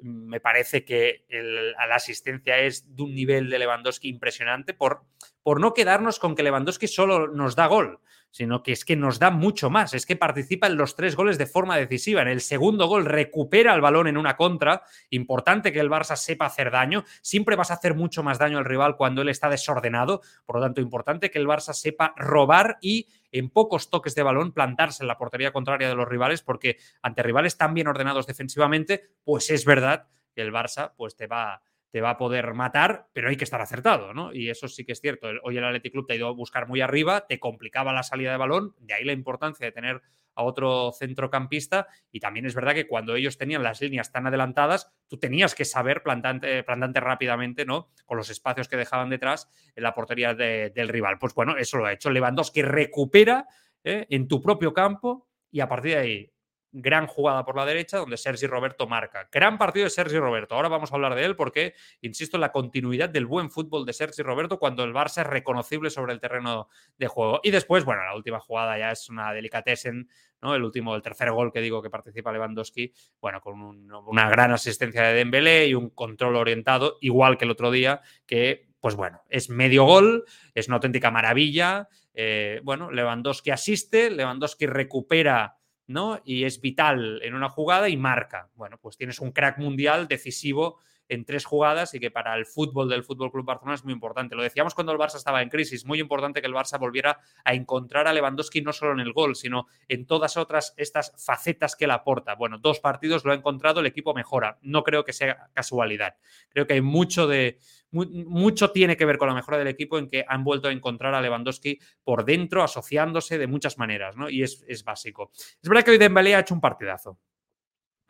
Me 0.02 0.40
parece 0.40 0.86
que 0.86 1.26
la 1.30 1.96
asistencia 1.96 2.60
es 2.60 2.96
de 2.96 3.04
un 3.04 3.16
nivel 3.16 3.50
de 3.50 3.58
Lewandowski 3.58 4.10
impresionante 4.10 4.74
por, 4.74 5.04
por 5.42 5.60
no 5.60 5.74
quedarnos 5.74 6.20
con 6.20 6.36
que 6.36 6.44
Lewandowski 6.44 6.88
solo 6.88 7.28
nos 7.28 7.56
da 7.56 7.68
gol 7.68 8.00
sino 8.32 8.64
que 8.64 8.72
es 8.72 8.86
que 8.86 8.96
nos 8.96 9.20
da 9.20 9.32
mucho 9.32 9.70
más, 9.70 9.94
es 9.94 10.06
que 10.06 10.16
participa 10.16 10.68
en 10.68 10.78
los 10.78 10.96
tres 10.96 11.16
goles 11.16 11.38
de 11.38 11.46
forma 11.46 11.78
decisiva. 11.78 12.22
En 12.22 12.28
el 12.28 12.42
segundo 12.42 12.88
gol 12.88 13.06
recupera 13.06 13.74
el 13.74 13.82
balón 13.82 14.08
en 14.08 14.18
una 14.18 14.38
contra, 14.38 14.84
importante 15.10 15.72
que 15.72 15.80
el 15.80 15.90
Barça 15.90 16.16
sepa 16.16 16.46
hacer 16.46 16.72
daño, 16.72 17.04
siempre 17.22 17.56
vas 17.56 17.72
a 17.72 17.76
hacer 17.76 17.96
mucho 17.96 18.24
más 18.24 18.40
daño 18.40 18.58
al 18.58 18.66
rival 18.66 18.98
cuando 18.98 19.22
él 19.22 19.30
está 19.30 19.50
desordenado, 19.50 20.22
por 20.46 20.58
lo 20.58 20.62
tanto 20.62 20.82
importante 20.82 21.32
que 21.32 21.40
el 21.40 21.48
Barça 21.48 21.74
sepa 21.74 22.14
robar 22.18 22.78
y 22.82 23.08
en 23.32 23.50
pocos 23.50 23.90
toques 23.90 24.16
de 24.16 24.24
balón 24.24 24.54
plantarse 24.54 25.04
en 25.04 25.08
la 25.08 25.18
portería 25.18 25.52
contraria 25.52 25.90
de 25.90 25.96
los 25.96 26.08
rivales, 26.08 26.42
porque 26.42 26.78
ante 27.02 27.24
rivales 27.24 27.58
tan 27.58 27.74
bien 27.74 27.88
ordenados 27.88 28.28
defensivamente, 28.28 29.10
pues 29.24 29.50
es 29.50 29.66
verdad 29.66 30.08
que 30.34 30.42
el 30.42 30.54
Barça 30.54 30.94
pues 30.96 31.16
te 31.16 31.28
va 31.28 31.62
te 31.92 32.02
va 32.02 32.12
a 32.12 32.18
poder 32.18 32.54
matar, 32.54 33.08
pero 33.14 33.30
hay 33.30 33.38
que 33.38 33.44
estar 33.44 33.62
acertado, 33.62 34.14
¿no? 34.14 34.34
Y 34.34 34.50
eso 34.50 34.68
sí 34.68 34.86
que 34.86 34.92
es 34.92 35.02
cierto. 35.02 35.28
Hoy 35.44 35.58
el 35.58 35.64
Athletic 35.64 35.94
Club 35.94 36.08
te 36.08 36.14
ha 36.14 36.16
ido 36.18 36.28
a 36.28 36.32
buscar 36.32 36.68
muy 36.68 36.82
arriba, 36.82 37.26
te 37.28 37.40
complicaba 37.40 37.94
la 37.94 38.04
salida 38.04 38.32
de 38.32 38.38
balón, 38.38 38.76
de 38.80 38.94
ahí 38.94 39.04
la 39.04 39.14
importancia 39.14 39.66
de 39.66 39.72
tener 39.72 40.02
a 40.38 40.44
otro 40.44 40.92
centrocampista 40.92 41.88
y 42.12 42.20
también 42.20 42.46
es 42.46 42.54
verdad 42.54 42.76
que 42.76 42.88
cuando 42.88 43.16
ellos 43.16 43.38
tenían 43.38 43.64
las 43.64 43.82
líneas 43.82 44.12
tan 44.12 44.28
adelantadas, 44.28 44.94
tú 45.08 45.18
tenías 45.18 45.56
que 45.56 45.66
saber 45.66 46.04
plantante, 46.04 46.64
plantante 46.64 47.00
rápidamente, 47.00 47.66
¿no? 47.66 47.90
Con 48.06 48.18
los 48.18 48.30
espacios 48.30 48.68
que 48.68 48.78
dejaban 48.78 49.10
detrás 49.10 49.50
en 49.76 49.84
la 49.84 49.96
portería 49.96 50.36
del 50.36 50.90
rival. 50.90 51.18
Pues 51.18 51.34
bueno, 51.34 51.58
eso 51.58 51.78
lo 51.78 51.86
ha 51.86 51.94
hecho 51.94 52.12
Lewandowski, 52.12 52.62
recupera 52.62 53.48
¿eh? 53.84 54.06
en 54.10 54.28
tu 54.28 54.40
propio 54.40 54.74
campo 54.74 55.28
y 55.50 55.60
a 55.60 55.68
partir 55.68 55.94
de 55.94 55.98
ahí 55.98 56.32
gran 56.72 57.08
jugada 57.08 57.46
por 57.46 57.56
la 57.56 57.66
derecha 57.66 57.98
donde 57.98 58.18
Sergi 58.18 58.46
Roberto 58.48 58.88
marca. 58.88 59.28
Gran 59.32 59.58
partido 59.58 59.86
de 59.86 59.90
Sergi 59.90 60.18
Roberto. 60.18 60.56
Ahora 60.56 60.70
vamos 60.70 60.92
a 60.92 60.96
hablar 60.96 61.16
de 61.16 61.26
él 61.26 61.36
porque, 61.36 61.74
insisto, 62.02 62.38
en 62.38 62.42
la 62.42 62.52
continuidad 62.52 63.10
del 63.10 63.26
buen 63.26 63.50
fútbol 63.50 63.86
de 63.86 63.94
Sergi 63.94 64.22
Roberto 64.22 64.60
cuando 64.60 64.84
el 64.84 64.94
Barça 64.94 65.22
es 65.22 65.28
reconocible 65.28 65.90
sobre 65.90 66.14
el 66.14 66.20
terreno 66.20 66.68
de 66.98 67.08
juego. 67.08 67.40
Y 67.44 67.52
después, 67.52 67.86
bueno, 67.86 68.04
la 68.04 68.16
última 68.16 68.40
jugada 68.40 68.78
ya 68.78 68.92
es 68.92 69.10
una 69.10 69.34
delicatessen, 69.34 70.10
¿no? 70.42 70.56
El 70.56 70.64
último, 70.64 70.96
el 70.96 71.02
tercer 71.02 71.32
gol 71.32 71.52
que 71.52 71.62
digo 71.62 71.82
que 71.82 71.90
participa 71.90 72.32
Lewandowski, 72.32 72.94
bueno, 73.20 73.42
con 73.42 73.60
una 73.62 74.30
gran 74.30 74.52
asistencia 74.52 75.04
de 75.04 75.14
Dembélé 75.14 75.68
y 75.68 75.74
un 75.74 75.90
control 75.90 76.36
orientado, 76.36 76.98
igual 77.02 77.38
que 77.38 77.46
el 77.46 77.52
otro 77.52 77.72
día, 77.72 78.02
que, 78.26 78.68
pues 78.80 78.96
bueno, 78.96 79.24
es 79.30 79.50
medio 79.50 79.86
gol, 79.86 80.26
es 80.54 80.68
una 80.68 80.76
auténtica 80.76 81.12
maravilla. 81.12 81.88
Eh, 82.14 82.62
bueno, 82.64 82.92
Lewandowski 82.92 83.52
asiste, 83.52 84.10
Lewandowski 84.10 84.66
recupera 84.66 85.57
¿no? 85.88 86.22
Y 86.24 86.44
es 86.44 86.62
vital 86.62 87.22
en 87.24 87.34
una 87.34 87.50
jugada 87.50 87.90
y 87.90 87.98
marca. 87.98 88.50
Bueno, 88.56 88.78
pues 88.80 88.98
tienes 88.98 89.20
un 89.20 89.32
crack 89.32 89.58
mundial 89.58 90.08
decisivo 90.08 90.80
en 91.10 91.26
tres 91.26 91.46
jugadas 91.46 91.94
y 91.94 92.00
que 92.00 92.12
para 92.12 92.36
el 92.36 92.46
fútbol 92.46 92.90
del 92.90 93.04
Fútbol 93.04 93.32
Club 93.32 93.46
Barcelona 93.46 93.76
es 93.76 93.84
muy 93.84 93.94
importante. 93.94 94.36
Lo 94.36 94.44
decíamos 94.44 94.74
cuando 94.74 94.92
el 94.92 94.98
Barça 94.98 95.16
estaba 95.16 95.42
en 95.42 95.50
crisis, 95.50 95.86
muy 95.86 96.00
importante 96.00 96.42
que 96.42 96.48
el 96.48 96.54
Barça 96.54 96.80
volviera 96.80 97.20
a 97.44 97.54
encontrar 97.54 98.08
a 98.08 98.14
Lewandowski 98.14 98.62
no 98.62 98.74
solo 98.74 98.94
en 98.94 99.00
el 99.00 99.14
gol, 99.14 99.36
sino 99.36 99.68
en 99.88 100.06
todas 100.06 100.38
otras 100.38 100.74
estas 100.78 101.14
facetas 101.18 101.76
que 101.76 101.86
él 101.86 101.92
aporta. 101.92 102.36
Bueno, 102.36 102.58
dos 102.58 102.80
partidos 102.80 103.26
lo 103.26 103.32
ha 103.32 103.36
encontrado, 103.36 103.80
el 103.80 103.86
equipo 103.86 104.14
mejora. 104.14 104.58
No 104.62 104.84
creo 104.84 105.04
que 105.04 105.14
sea 105.14 105.50
casualidad. 105.54 106.16
Creo 106.50 106.68
que 106.68 106.74
hay 106.74 106.82
mucho 106.82 107.28
de 107.28 107.60
mucho 107.92 108.72
tiene 108.72 108.98
que 108.98 109.06
ver 109.06 109.18
con 109.18 109.30
la 109.30 109.34
mejora 109.34 109.58
del 109.58 109.68
equipo 109.68 109.98
en 109.98 110.08
que 110.08 110.26
han 110.28 110.44
vuelto 110.44 110.68
a 110.68 110.72
encontrar 110.72 111.14
a 111.14 111.22
Lewandowski 111.22 111.80
por 112.04 112.26
dentro, 112.26 112.64
asociándose 112.64 113.38
de 113.38 113.48
muchas 113.48 113.78
maneras, 113.78 114.16
¿no? 114.18 114.30
Y 114.30 114.44
es, 114.44 114.84
básico. 114.84 115.32
Es 115.34 115.70
verdad 115.70 115.84
que 115.84 115.92
hoy 115.92 115.98
Dembélé 115.98 116.36
ha 116.36 116.40
hecho 116.40 116.54
un 116.54 116.62
partidazo. 116.62 117.18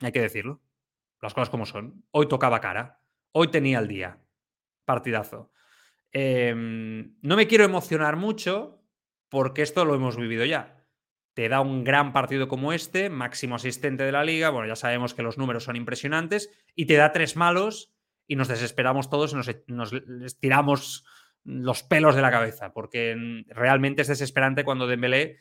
Hay 0.02 0.12
que 0.12 0.22
decirlo. 0.22 0.62
Las 1.22 1.34
cosas 1.34 1.50
como 1.50 1.66
son. 1.66 2.04
Hoy 2.12 2.28
tocaba 2.28 2.60
cara. 2.60 3.02
Hoy 3.32 3.50
tenía 3.50 3.80
el 3.80 3.88
día. 3.88 4.22
Partidazo. 4.86 5.52
Em, 6.12 7.18
no 7.22 7.36
me 7.36 7.48
quiero 7.48 7.66
emocionar 7.66 8.16
mucho 8.16 8.82
porque 9.30 9.62
esto 9.62 9.86
lo 9.86 9.96
hemos 9.96 10.18
vivido 10.18 10.46
ya. 10.46 10.74
te 11.34 11.50
da 11.50 11.62
un 11.62 11.84
gran 11.84 12.14
partido 12.14 12.48
como 12.48 12.74
este, 12.74 13.12
máximo 13.12 13.54
asistente 13.54 14.04
de 14.04 14.12
la 14.12 14.24
liga, 14.24 14.50
bueno, 14.50 14.68
ya 14.68 14.76
sabemos 14.76 15.14
que 15.14 15.22
los 15.22 15.38
números 15.38 15.66
son 15.66 15.76
impresionantes, 15.76 16.50
y 16.74 16.88
te 16.88 16.96
da 16.96 17.12
tres 17.12 17.36
malos 17.36 17.94
y 18.26 18.36
nos 18.36 18.48
desesperamos 18.48 19.12
todos 19.12 19.34
y 19.34 19.36
nos, 19.36 19.48
nos 20.08 20.40
tiramos 20.40 21.06
los 21.44 21.84
pelos 21.84 22.16
de 22.16 22.24
la 22.24 22.32
cabeza, 22.32 22.74
porque 22.74 23.16
realmente 23.50 24.02
es 24.02 24.08
desesperante 24.08 24.64
cuando 24.64 24.88
Dembélé 24.88 25.38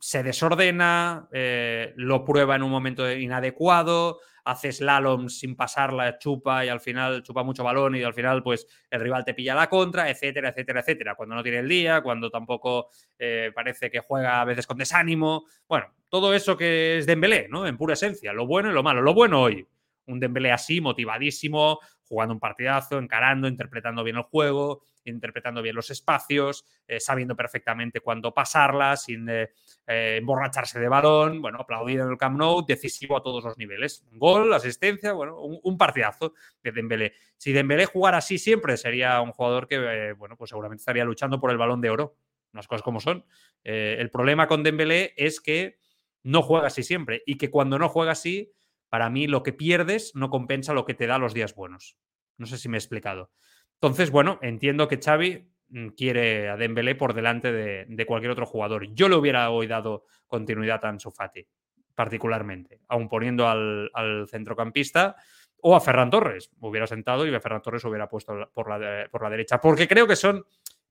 se 0.00 0.22
desordena, 0.22 1.28
eh, 1.32 1.94
lo 1.96 2.24
prueba 2.24 2.54
en 2.54 2.62
un 2.62 2.70
momento 2.70 3.10
inadecuado, 3.10 4.20
hace 4.48 4.72
slalom 4.72 5.28
sin 5.28 5.54
pasar 5.54 5.92
la 5.92 6.18
chupa 6.18 6.64
y 6.64 6.68
al 6.68 6.80
final 6.80 7.22
chupa 7.22 7.42
mucho 7.42 7.62
balón 7.62 7.96
y 7.96 8.02
al 8.02 8.14
final 8.14 8.42
pues 8.42 8.66
el 8.90 9.00
rival 9.00 9.22
te 9.22 9.34
pilla 9.34 9.54
la 9.54 9.68
contra, 9.68 10.08
etcétera, 10.08 10.48
etcétera, 10.48 10.80
etcétera. 10.80 11.14
Cuando 11.14 11.34
no 11.34 11.42
tiene 11.42 11.58
el 11.58 11.68
día, 11.68 12.00
cuando 12.00 12.30
tampoco 12.30 12.88
eh, 13.18 13.52
parece 13.54 13.90
que 13.90 14.00
juega 14.00 14.40
a 14.40 14.46
veces 14.46 14.66
con 14.66 14.78
desánimo. 14.78 15.44
Bueno, 15.68 15.94
todo 16.08 16.32
eso 16.32 16.56
que 16.56 16.96
es 16.96 17.06
Dembélé, 17.06 17.46
¿no? 17.50 17.66
En 17.66 17.76
pura 17.76 17.92
esencia, 17.92 18.32
lo 18.32 18.46
bueno 18.46 18.70
y 18.70 18.72
lo 18.72 18.82
malo. 18.82 19.02
Lo 19.02 19.12
bueno 19.12 19.42
hoy, 19.42 19.68
un 20.06 20.18
Dembélé 20.18 20.50
así, 20.50 20.80
motivadísimo, 20.80 21.80
jugando 22.08 22.34
un 22.34 22.40
partidazo, 22.40 22.98
encarando, 22.98 23.46
interpretando 23.46 24.02
bien 24.02 24.16
el 24.16 24.22
juego, 24.22 24.82
interpretando 25.04 25.62
bien 25.62 25.76
los 25.76 25.90
espacios, 25.90 26.64
eh, 26.86 27.00
sabiendo 27.00 27.36
perfectamente 27.36 28.00
cuándo 28.00 28.32
pasarla, 28.32 28.96
sin 28.96 29.28
eh, 29.28 29.50
eh, 29.86 30.16
emborracharse 30.18 30.80
de 30.80 30.88
balón, 30.88 31.42
bueno, 31.42 31.58
aplaudido 31.60 32.04
en 32.04 32.10
el 32.10 32.18
Camp 32.18 32.38
Nou, 32.38 32.64
decisivo 32.66 33.16
a 33.16 33.22
todos 33.22 33.44
los 33.44 33.58
niveles. 33.58 34.04
Gol, 34.12 34.52
asistencia, 34.52 35.12
bueno, 35.12 35.40
un, 35.40 35.78
partidazo 35.78 36.34
de 36.62 36.72
Dembélé. 36.72 37.12
Si 37.36 37.52
Dembélé 37.52 37.86
jugara 37.86 38.18
así 38.18 38.38
siempre, 38.38 38.76
sería 38.76 39.20
un 39.20 39.32
jugador 39.32 39.68
que, 39.68 40.12
bueno, 40.14 40.36
pues 40.36 40.50
seguramente 40.50 40.80
estaría 40.80 41.04
luchando 41.04 41.38
por 41.38 41.50
el 41.50 41.58
balón 41.58 41.80
de 41.80 41.90
oro. 41.90 42.16
Las 42.52 42.66
cosas 42.66 42.82
como 42.82 42.98
son. 42.98 43.24
el 43.62 44.10
problema 44.10 44.48
con 44.48 44.62
Dembélé 44.62 45.12
es 45.16 45.40
que 45.40 45.78
no 46.22 46.42
juega 46.42 46.66
así 46.68 46.82
siempre 46.82 47.22
y 47.26 47.36
que 47.36 47.50
cuando 47.50 47.78
no 47.78 47.88
juega 47.88 48.12
así, 48.12 48.52
para 48.88 49.10
mí 49.10 49.26
lo 49.26 49.42
que 49.42 49.52
pierdes 49.52 50.12
no 50.14 50.30
compensa 50.30 50.72
lo 50.72 50.84
que 50.84 50.94
te 50.94 51.06
da 51.06 51.18
los 51.18 51.34
días 51.34 51.54
buenos. 51.54 51.96
No 52.36 52.46
sé 52.46 52.58
si 52.58 52.68
me 52.68 52.76
he 52.76 52.80
explicado. 52.80 53.30
Entonces, 53.74 54.10
bueno, 54.10 54.38
entiendo 54.42 54.88
que 54.88 54.98
Xavi 54.98 55.50
mm, 55.68 55.88
quiere 55.88 56.48
a 56.48 56.56
Dembélé 56.56 56.94
por 56.94 57.14
delante 57.14 57.52
de, 57.52 58.06
cualquier 58.06 58.32
otro 58.32 58.46
jugador. 58.46 58.92
Yo 58.94 59.08
le 59.08 59.16
hubiera 59.16 59.50
hoy 59.50 59.66
dado 59.66 60.04
continuidad 60.26 60.84
a 60.84 60.88
Ansu 60.88 61.10
Fati, 61.10 61.46
particularmente, 61.94 62.80
aún 62.88 63.08
poniendo 63.08 63.48
al, 63.48 64.26
centrocampista 64.28 65.16
o 65.60 65.76
a 65.76 65.80
Ferran 65.80 66.10
Torres. 66.10 66.50
Hubiera 66.60 66.86
sentado 66.86 67.26
y 67.26 67.34
a 67.34 67.40
Ferran 67.40 67.62
Torres 67.62 67.84
hubiera 67.84 68.08
puesto 68.08 68.50
por 68.52 68.68
la, 68.68 69.30
derecha, 69.30 69.60
porque 69.60 69.86
creo 69.86 70.06
que 70.06 70.16
son 70.16 70.44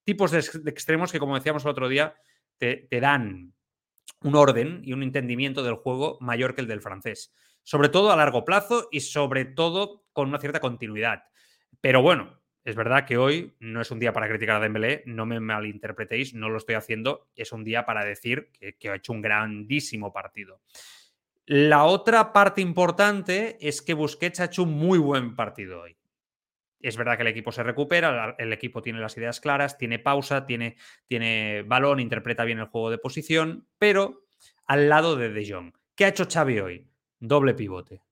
tipos 0.04 0.32
de, 0.32 0.40
extremos 0.70 1.12
que, 1.12 1.20
como 1.20 1.36
decíamos 1.36 1.64
el 1.66 1.72
otro 1.72 1.90
día, 1.90 2.16
te 2.58 2.88
dan 3.00 3.54
un 4.22 4.36
orden 4.36 4.82
y 4.84 4.94
un 4.94 5.04
entendimiento 5.04 5.64
del 5.64 5.76
juego 5.76 6.18
mayor 6.22 6.56
que 6.56 6.62
el 6.62 6.68
del 6.68 6.82
francés. 6.82 7.34
Sobre 7.68 7.90
todo 7.90 8.14
a 8.14 8.16
largo 8.16 8.46
plazo 8.46 8.88
y 8.94 9.02
sobre 9.02 9.44
todo 9.44 10.06
con 10.14 10.30
una 10.30 10.40
cierta 10.40 10.62
continuidad. 10.62 11.26
Pero 11.82 12.02
bueno, 12.02 12.40
es 12.64 12.78
verdad 12.78 13.06
que 13.06 13.18
hoy 13.18 13.58
no 13.60 13.82
es 13.82 13.92
un 13.92 14.00
día 14.00 14.14
para 14.14 14.30
criticar 14.30 14.56
a 14.56 14.60
Dembélé, 14.62 15.04
no 15.06 15.26
me 15.26 15.42
malinterpretéis, 15.42 16.34
no 16.34 16.48
lo 16.48 16.60
estoy 16.60 16.76
haciendo, 16.76 17.28
es 17.36 17.52
un 17.52 17.66
día 17.66 17.86
para 17.86 18.06
decir 18.06 18.54
que, 18.80 18.90
ha 18.90 18.96
hecho 18.96 19.12
un 19.12 19.22
grandísimo 19.22 20.14
partido. 20.14 20.62
La 21.46 21.84
otra 21.84 22.32
parte 22.32 22.62
importante 22.62 23.58
es 23.60 23.82
que 23.82 23.94
Busquets 23.94 24.40
ha 24.40 24.46
hecho 24.46 24.64
un 24.64 24.72
muy 24.72 24.98
buen 24.98 25.36
partido 25.36 25.82
hoy. 25.82 25.98
Es 26.80 26.96
verdad 26.96 27.18
que 27.18 27.24
el 27.24 27.28
equipo 27.28 27.52
se 27.52 27.64
recupera, 27.64 28.34
el 28.38 28.54
equipo 28.54 28.82
tiene 28.82 29.02
las 29.02 29.18
ideas 29.18 29.42
claras, 29.42 29.78
tiene 29.78 30.00
pausa, 30.00 30.46
tiene, 30.46 30.78
tiene 31.06 31.64
balón, 31.64 32.00
interpreta 32.00 32.46
bien 32.46 32.60
el 32.60 32.68
juego 32.68 32.92
de 32.92 32.98
posición, 32.98 33.68
pero 33.78 34.24
al 34.66 34.88
lado 34.88 35.18
de 35.18 35.32
De 35.32 35.52
Jong. 35.52 35.74
¿Qué 35.98 36.06
ha 36.06 36.08
hecho 36.08 36.30
Xavi 36.32 36.60
hoy? 36.62 36.88
Doble 37.20 37.54
pivote. 37.54 38.04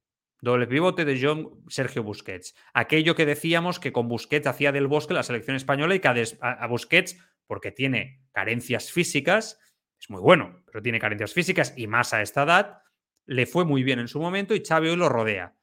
Doble 0.42 0.68
pivote 0.68 1.06
de 1.06 1.20
John 1.22 1.64
Sergio 1.70 2.04
Busquets. 2.04 2.56
Aquello 2.74 3.16
que 3.16 3.26
decíamos 3.26 3.80
que 3.80 3.92
con 3.92 4.08
Busquets 4.08 4.48
hacía 4.48 4.72
del 4.72 4.88
bosque 4.88 5.14
la 5.14 5.24
selección 5.24 5.56
española 5.56 5.96
y 5.96 6.00
que 6.00 6.08
a, 6.08 6.68
Busquets, 6.68 7.18
porque 7.48 7.72
tiene 7.72 8.22
carencias 8.32 8.92
físicas, 8.92 9.60
es 10.00 10.10
muy 10.10 10.22
bueno, 10.22 10.64
pero 10.66 10.82
tiene 10.82 11.00
carencias 11.00 11.34
físicas 11.34 11.74
y 11.78 11.88
más 11.88 12.14
a 12.14 12.22
esta 12.22 12.44
edad, 12.44 12.82
le 13.26 13.46
fue 13.46 13.66
muy 13.66 13.84
bien 13.84 14.00
en 14.00 14.08
su 14.08 14.20
momento 14.20 14.54
y 14.54 14.64
Xavi 14.64 14.90
hoy 14.90 14.98
lo 14.98 15.10
rodea. 15.10 15.56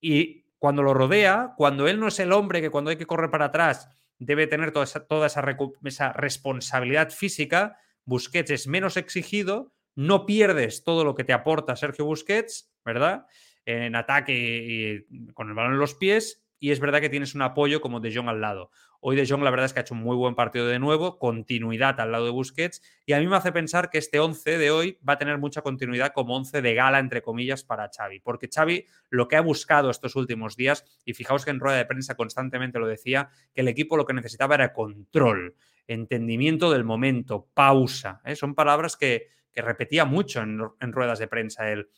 Y 0.00 0.44
cuando 0.58 0.82
lo 0.82 0.94
rodea, 0.94 1.54
cuando 1.56 1.88
él 1.88 1.98
no 1.98 2.08
es 2.08 2.18
el 2.20 2.32
hombre 2.32 2.60
que 2.60 2.70
cuando 2.70 2.90
hay 2.90 2.96
que 2.96 3.06
correr 3.06 3.30
para 3.30 3.46
atrás 3.46 3.88
debe 4.18 4.46
tener 4.46 4.72
toda 4.72 4.86
toda 4.86 5.26
esa 5.26 6.12
responsabilidad 6.12 7.10
física, 7.10 7.78
Busquets 8.04 8.50
es 8.50 8.66
menos 8.66 8.96
exigido, 8.96 9.72
no 9.98 10.26
pierdes 10.26 10.84
todo 10.84 11.04
lo 11.04 11.14
que 11.14 11.24
te 11.24 11.32
aporta 11.32 11.74
Sergio 11.74 12.04
Busquets, 12.04 12.72
¿verdad? 12.84 13.26
en 13.68 13.96
ataque 13.96 15.04
y 15.08 15.32
con 15.34 15.48
el 15.48 15.54
balón 15.54 15.74
en 15.74 15.78
los 15.78 15.94
pies. 15.94 16.42
Y 16.58 16.70
es 16.70 16.80
verdad 16.80 17.00
que 17.00 17.10
tienes 17.10 17.34
un 17.34 17.42
apoyo 17.42 17.80
como 17.80 18.00
De 18.00 18.12
Jong 18.12 18.28
al 18.28 18.40
lado. 18.40 18.70
Hoy 19.00 19.14
De 19.14 19.26
Jong 19.26 19.42
la 19.42 19.50
verdad 19.50 19.66
es 19.66 19.72
que 19.72 19.80
ha 19.80 19.82
hecho 19.82 19.94
un 19.94 20.00
muy 20.00 20.16
buen 20.16 20.34
partido 20.34 20.66
de 20.66 20.78
nuevo, 20.78 21.18
continuidad 21.18 22.00
al 22.00 22.10
lado 22.10 22.24
de 22.24 22.30
Busquets. 22.30 22.80
Y 23.06 23.12
a 23.12 23.20
mí 23.20 23.26
me 23.26 23.36
hace 23.36 23.52
pensar 23.52 23.90
que 23.90 23.98
este 23.98 24.20
11 24.20 24.56
de 24.56 24.70
hoy 24.70 24.98
va 25.06 25.12
a 25.12 25.18
tener 25.18 25.38
mucha 25.38 25.62
continuidad 25.62 26.12
como 26.14 26.34
11 26.34 26.62
de 26.62 26.74
gala, 26.74 26.98
entre 26.98 27.22
comillas, 27.22 27.62
para 27.62 27.90
Xavi. 27.94 28.20
Porque 28.20 28.48
Xavi 28.52 28.86
lo 29.10 29.28
que 29.28 29.36
ha 29.36 29.40
buscado 29.40 29.90
estos 29.90 30.16
últimos 30.16 30.56
días, 30.56 30.84
y 31.04 31.12
fijaos 31.12 31.44
que 31.44 31.50
en 31.50 31.60
rueda 31.60 31.76
de 31.76 31.84
prensa 31.84 32.16
constantemente 32.16 32.78
lo 32.78 32.86
decía, 32.86 33.28
que 33.54 33.60
el 33.60 33.68
equipo 33.68 33.96
lo 33.96 34.06
que 34.06 34.14
necesitaba 34.14 34.54
era 34.54 34.72
control, 34.72 35.56
entendimiento 35.86 36.72
del 36.72 36.84
momento, 36.84 37.48
pausa. 37.52 38.22
¿eh? 38.24 38.34
Son 38.34 38.54
palabras 38.54 38.96
que, 38.96 39.28
repetía 39.62 40.04
mucho 40.04 40.42
en, 40.42 40.60
en 40.80 40.92
ruedas 40.92 41.18
de 41.18 41.28
prensa 41.28 41.70
él. 41.70 41.88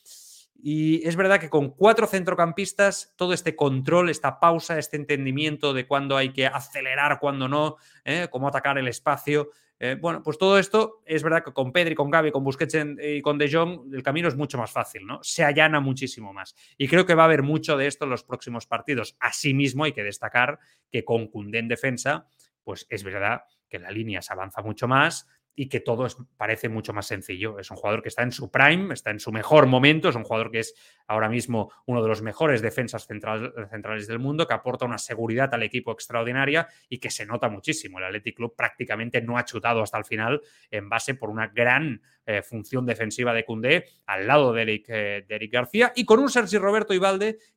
Y 0.62 1.07
es 1.07 1.17
verdad 1.17 1.40
que 1.40 1.49
con 1.49 1.71
cuatro 1.71 2.07
centrocampistas, 2.07 3.14
todo 3.17 3.33
este 3.33 3.57
control, 3.57 4.11
esta 4.11 4.38
pausa, 4.40 4.79
este 4.79 4.97
entendimiento 4.97 5.73
de 5.73 5.87
cuándo 5.87 6.17
hay 6.17 6.33
que 6.33 6.47
acelerar, 6.47 7.19
cuándo 7.19 7.49
no, 7.49 7.76
¿eh? 8.05 8.29
cómo 8.31 8.49
atacar 8.49 8.76
el 8.76 8.88
espacio. 8.88 9.50
Eh, 9.79 9.97
bueno, 9.99 10.23
pues 10.23 10.37
todo 10.37 10.59
esto 10.59 11.00
es 11.07 11.23
verdad 11.23 11.43
que 11.43 11.55
con 11.55 11.73
Pedri, 11.73 11.95
con 11.95 12.11
Gaby, 12.11 12.31
con 12.31 12.45
Busquets 12.45 12.76
y 13.02 13.23
con 13.23 13.38
De 13.38 13.50
Jong 13.50 13.95
el 13.95 14.02
camino 14.02 14.29
es 14.29 14.37
mucho 14.37 14.59
más 14.59 14.71
fácil, 14.71 15.07
¿no? 15.07 15.21
Se 15.23 15.43
allana 15.43 15.81
muchísimo 15.81 16.35
más. 16.35 16.55
Y 16.76 16.87
creo 16.87 17.07
que 17.07 17.14
va 17.14 17.23
a 17.23 17.26
haber 17.26 17.43
mucho 17.43 17.79
de 17.79 17.87
esto 17.87 18.05
en 18.05 18.11
los 18.11 18.23
próximos 18.23 18.67
partidos. 18.67 19.17
Asimismo, 19.21 19.85
hay 19.85 19.93
que 19.93 20.05
destacar 20.05 20.59
que 20.90 21.05
con 21.05 21.29
Cundé 21.29 21.61
en 21.61 21.69
defensa, 21.69 22.26
pues 22.62 22.87
es 22.90 23.02
verdad 23.02 23.45
que 23.71 23.79
la 23.79 23.90
línea 23.90 24.21
se 24.21 24.35
avanza 24.35 24.61
mucho 24.61 24.87
más, 24.87 25.26
y 25.61 25.69
que 25.69 25.81
todo 25.81 26.07
parece 26.38 26.71
mucho 26.71 26.95
más 26.95 27.07
sencillo. 27.07 27.59
Es 27.59 27.71
un 27.71 27.76
jugador 27.76 28.00
que 28.02 28.09
está 28.09 28.23
en 28.23 28.33
su 28.33 28.50
prime, 28.50 28.95
está 28.95 29.11
en 29.11 29.21
su 29.21 29.31
mejor 29.31 29.67
momento, 29.67 30.09
es 30.09 30.17
un 30.17 30.25
jugador 30.25 30.50
que 30.50 30.61
es 30.61 30.75
ahora 31.07 31.29
mismo 31.29 31.71
uno 31.85 32.00
de 32.02 32.09
los 32.09 32.23
mejores 32.23 32.62
defensas 32.62 33.07
centrales 33.07 34.07
del 34.07 34.19
mundo, 34.19 34.47
que 34.47 34.55
aporta 34.55 34.87
una 34.87 34.97
seguridad 34.97 35.52
al 35.52 35.62
equipo 35.62 35.93
extraordinaria 35.93 36.67
y 36.88 36.97
que 36.97 37.11
se 37.11 37.26
nota 37.26 37.50
muchísimo. 37.50 37.99
El 37.99 38.05
Athletic 38.05 38.37
Club 38.37 38.55
prácticamente 38.57 39.21
no 39.21 39.37
ha 39.37 39.45
chutado 39.45 39.83
hasta 39.83 39.99
el 39.99 40.07
final 40.07 40.40
en 40.71 40.88
base 40.88 41.14
por 41.14 41.29
una 41.29 41.49
gran 41.49 42.00
eh, 42.31 42.43
función 42.43 42.87
defensiva 42.87 43.35
de 43.35 43.45
Cundé 43.45 43.87
al 44.07 44.29
lado 44.29 44.53
de 44.53 44.63
Eric, 44.63 44.85
eh, 44.89 45.25
de 45.27 45.35
Eric, 45.35 45.53
García 45.53 45.93
y 45.97 46.05
con 46.05 46.21
un 46.21 46.31
Sergi 46.31 46.59
Roberto 46.59 46.95
y 46.95 47.01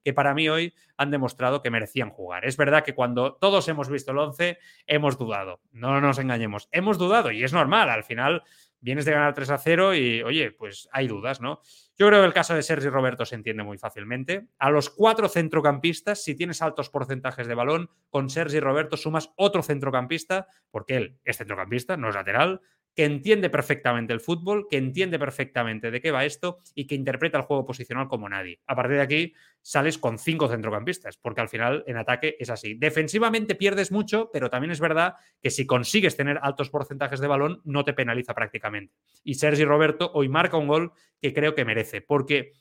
que 0.03 0.13
para 0.13 0.33
mí 0.33 0.49
hoy 0.49 0.73
han 0.97 1.11
demostrado 1.11 1.61
que 1.61 1.69
merecían 1.69 2.09
jugar. 2.09 2.43
Es 2.43 2.57
verdad 2.57 2.83
que 2.83 2.95
cuando 2.95 3.35
todos 3.35 3.67
hemos 3.67 3.87
visto 3.87 4.11
el 4.11 4.17
11 4.17 4.57
hemos 4.87 5.19
dudado, 5.19 5.61
no 5.71 6.01
nos 6.01 6.17
engañemos, 6.17 6.69
hemos 6.71 6.97
dudado 6.97 7.31
y 7.31 7.43
es 7.43 7.53
normal, 7.53 7.87
al 7.91 8.03
final 8.03 8.41
vienes 8.79 9.05
de 9.05 9.11
ganar 9.11 9.35
3 9.35 9.49
a 9.51 9.57
0 9.59 9.93
y 9.93 10.23
oye, 10.23 10.49
pues 10.51 10.89
hay 10.91 11.07
dudas, 11.07 11.39
¿no? 11.39 11.61
Yo 11.95 12.07
creo 12.07 12.21
que 12.21 12.25
el 12.25 12.33
caso 12.33 12.55
de 12.55 12.63
Sergi 12.63 12.89
Roberto 12.89 13.25
se 13.25 13.35
entiende 13.35 13.63
muy 13.63 13.77
fácilmente. 13.77 14.47
A 14.57 14.71
los 14.71 14.89
cuatro 14.89 15.29
centrocampistas, 15.29 16.23
si 16.23 16.33
tienes 16.33 16.63
altos 16.63 16.89
porcentajes 16.89 17.45
de 17.47 17.53
balón, 17.53 17.91
con 18.09 18.31
Sergi 18.31 18.59
Roberto 18.59 18.97
sumas 18.97 19.31
otro 19.35 19.61
centrocampista, 19.61 20.47
porque 20.71 20.95
él 20.95 21.19
es 21.23 21.37
centrocampista, 21.37 21.95
no 21.95 22.09
es 22.09 22.15
lateral, 22.15 22.61
que 22.95 23.05
entiende 23.05 23.49
perfectamente 23.49 24.13
el 24.13 24.19
fútbol, 24.19 24.67
que 24.69 24.77
entiende 24.77 25.17
perfectamente 25.17 25.89
de 25.89 25.99
qué 25.99 26.11
va 26.11 26.25
esto 26.25 26.59
y 26.75 26.85
que 26.85 26.95
interpreta 26.95 27.37
el 27.37 27.43
juego 27.43 27.65
posicional 27.65 28.07
como 28.07 28.29
nadie. 28.29 28.59
A 28.67 28.75
partir 28.75 28.97
de 28.97 29.01
aquí 29.01 29.33
sales 29.61 29.97
con 29.97 30.19
cinco 30.19 30.47
centrocampistas, 30.47 31.17
porque 31.17 31.41
al 31.41 31.49
final 31.49 31.83
en 31.87 31.97
ataque 31.97 32.35
es 32.39 32.49
así. 32.49 32.75
Defensivamente 32.75 33.55
pierdes 33.55 33.91
mucho, 33.91 34.29
pero 34.31 34.49
también 34.49 34.71
es 34.71 34.79
verdad 34.79 35.15
que 35.41 35.49
si 35.49 35.65
consigues 35.65 36.15
tener 36.15 36.39
altos 36.41 36.69
porcentajes 36.69 37.19
de 37.19 37.27
balón, 37.27 37.61
no 37.63 37.83
te 37.83 37.93
penaliza 37.93 38.35
prácticamente. 38.35 38.93
Y 39.23 39.35
Sergi 39.35 39.65
Roberto 39.65 40.11
hoy 40.13 40.29
marca 40.29 40.57
un 40.57 40.67
gol 40.67 40.93
que 41.19 41.33
creo 41.33 41.55
que 41.55 41.65
merece, 41.65 42.01
porque... 42.01 42.51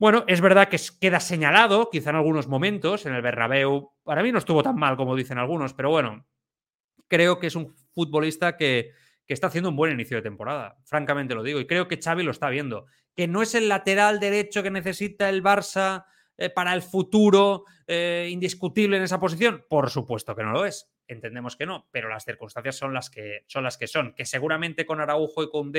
Bueno, 0.00 0.22
es 0.28 0.40
verdad 0.40 0.68
que 0.68 0.78
queda 1.00 1.18
señalado, 1.18 1.90
quizá 1.90 2.10
en 2.10 2.16
algunos 2.16 2.46
momentos, 2.46 3.04
en 3.04 3.14
el 3.14 3.22
Bernabéu, 3.22 3.90
para 4.04 4.22
mí 4.22 4.30
no 4.30 4.38
estuvo 4.38 4.62
tan 4.62 4.76
mal 4.76 4.96
como 4.96 5.16
dicen 5.16 5.38
algunos, 5.38 5.74
pero 5.74 5.90
bueno, 5.90 6.24
creo 7.08 7.40
que 7.40 7.48
es 7.48 7.56
un 7.56 7.74
futbolista 7.92 8.56
que, 8.56 8.92
que 9.28 9.34
está 9.34 9.48
haciendo 9.48 9.68
un 9.68 9.76
buen 9.76 9.92
inicio 9.92 10.16
de 10.16 10.22
temporada, 10.22 10.78
francamente 10.84 11.34
lo 11.34 11.42
digo, 11.42 11.60
y 11.60 11.66
creo 11.66 11.86
que 11.86 12.00
Xavi 12.02 12.22
lo 12.22 12.30
está 12.30 12.48
viendo, 12.48 12.86
que 13.14 13.28
no 13.28 13.42
es 13.42 13.54
el 13.54 13.68
lateral 13.68 14.18
derecho 14.20 14.62
que 14.62 14.70
necesita 14.70 15.28
el 15.28 15.44
Barça 15.44 16.06
eh, 16.38 16.48
para 16.48 16.72
el 16.72 16.80
futuro 16.80 17.64
eh, 17.86 18.28
indiscutible 18.30 18.96
en 18.96 19.02
esa 19.02 19.20
posición, 19.20 19.66
por 19.68 19.90
supuesto 19.90 20.34
que 20.34 20.42
no 20.42 20.52
lo 20.52 20.64
es, 20.64 20.90
entendemos 21.06 21.56
que 21.56 21.66
no, 21.66 21.88
pero 21.90 22.08
las 22.08 22.24
circunstancias 22.24 22.76
son 22.76 22.94
las 22.94 23.10
que 23.10 23.44
son, 23.46 23.64
las 23.64 23.76
que, 23.76 23.86
son. 23.86 24.14
que 24.14 24.24
seguramente 24.24 24.86
con 24.86 25.00
Araujo 25.00 25.42
y 25.42 25.50
con 25.50 25.72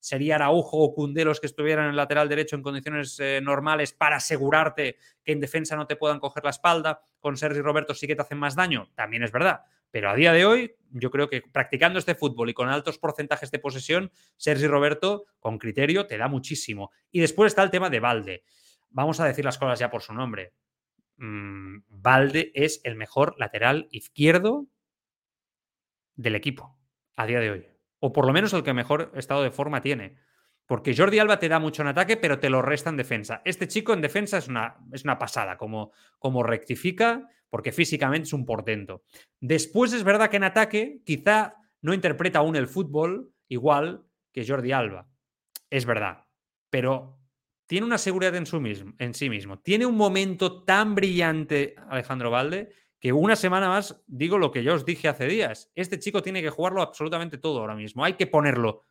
sería 0.00 0.36
Araujo 0.36 0.78
o 0.78 0.94
Cundé 0.94 1.24
los 1.24 1.40
que 1.40 1.46
estuvieran 1.46 1.86
en 1.86 1.90
el 1.90 1.96
lateral 1.96 2.28
derecho 2.28 2.56
en 2.56 2.62
condiciones 2.62 3.18
eh, 3.20 3.40
normales 3.42 3.92
para 3.92 4.16
asegurarte 4.16 4.96
que 5.24 5.32
en 5.32 5.40
defensa 5.40 5.76
no 5.76 5.86
te 5.86 5.96
puedan 5.96 6.20
coger 6.20 6.44
la 6.44 6.50
espalda. 6.50 7.02
Con 7.20 7.36
Sergi 7.36 7.60
Roberto 7.60 7.94
sí 7.94 8.06
que 8.06 8.14
te 8.14 8.22
hacen 8.22 8.38
más 8.38 8.54
daño, 8.54 8.90
también 8.94 9.24
es 9.24 9.32
verdad. 9.32 9.62
Pero 9.90 10.10
a 10.10 10.14
día 10.14 10.32
de 10.32 10.44
hoy, 10.44 10.74
yo 10.90 11.10
creo 11.10 11.28
que 11.28 11.42
practicando 11.42 11.98
este 11.98 12.14
fútbol 12.14 12.50
y 12.50 12.54
con 12.54 12.68
altos 12.68 12.98
porcentajes 12.98 13.50
de 13.50 13.58
posesión, 13.58 14.10
Sergi 14.36 14.66
Roberto, 14.66 15.24
con 15.40 15.58
criterio, 15.58 16.06
te 16.06 16.18
da 16.18 16.28
muchísimo. 16.28 16.90
Y 17.10 17.20
después 17.20 17.52
está 17.52 17.62
el 17.62 17.70
tema 17.70 17.90
de 17.90 18.00
Valde. 18.00 18.42
Vamos 18.90 19.20
a 19.20 19.24
decir 19.24 19.44
las 19.44 19.58
cosas 19.58 19.78
ya 19.78 19.90
por 19.90 20.02
su 20.02 20.12
nombre. 20.12 20.52
Mm, 21.16 21.78
Valde 21.88 22.52
es 22.54 22.80
el 22.84 22.96
mejor 22.96 23.34
lateral 23.38 23.88
izquierdo 23.90 24.66
del 26.16 26.34
equipo 26.34 26.78
a 27.16 27.26
día 27.26 27.40
de 27.40 27.50
hoy. 27.50 27.66
O 28.00 28.12
por 28.12 28.26
lo 28.26 28.32
menos 28.32 28.52
el 28.52 28.62
que 28.62 28.72
mejor 28.72 29.12
estado 29.14 29.42
de 29.42 29.50
forma 29.50 29.80
tiene. 29.80 30.16
Porque 30.66 30.94
Jordi 30.94 31.18
Alba 31.18 31.38
te 31.38 31.48
da 31.48 31.58
mucho 31.58 31.82
en 31.82 31.88
ataque, 31.88 32.16
pero 32.16 32.38
te 32.38 32.50
lo 32.50 32.60
resta 32.60 32.90
en 32.90 32.96
defensa. 32.96 33.40
Este 33.44 33.66
chico 33.68 33.94
en 33.94 34.02
defensa 34.02 34.36
es 34.36 34.48
una, 34.48 34.76
es 34.92 35.02
una 35.02 35.18
pasada, 35.18 35.56
como, 35.56 35.92
como 36.18 36.42
rectifica, 36.42 37.26
porque 37.50 37.72
físicamente 37.72 38.26
es 38.26 38.32
un 38.32 38.46
portento. 38.46 39.02
Después 39.40 39.92
es 39.92 40.04
verdad 40.04 40.30
que 40.30 40.36
en 40.36 40.44
ataque 40.44 41.00
quizá 41.04 41.56
no 41.80 41.94
interpreta 41.94 42.40
aún 42.40 42.56
el 42.56 42.68
fútbol 42.68 43.32
igual 43.48 44.04
que 44.32 44.46
Jordi 44.46 44.72
Alba. 44.72 45.08
Es 45.70 45.84
verdad. 45.84 46.24
Pero 46.70 47.18
tiene 47.66 47.86
una 47.86 47.98
seguridad 47.98 48.34
en, 48.34 48.46
su 48.46 48.60
mismo, 48.60 48.94
en 48.98 49.14
sí 49.14 49.28
mismo. 49.28 49.58
Tiene 49.60 49.86
un 49.86 49.96
momento 49.96 50.64
tan 50.64 50.94
brillante, 50.94 51.74
Alejandro 51.88 52.30
Valde, 52.30 52.72
que 53.00 53.12
una 53.12 53.36
semana 53.36 53.68
más 53.68 54.02
digo 54.06 54.38
lo 54.38 54.50
que 54.50 54.62
yo 54.62 54.74
os 54.74 54.84
dije 54.84 55.08
hace 55.08 55.26
días. 55.26 55.70
Este 55.74 55.98
chico 55.98 56.22
tiene 56.22 56.42
que 56.42 56.50
jugarlo 56.50 56.82
absolutamente 56.82 57.38
todo 57.38 57.60
ahora 57.60 57.76
mismo. 57.76 58.04
Hay 58.04 58.14
que 58.14 58.26
ponerlo 58.26 58.84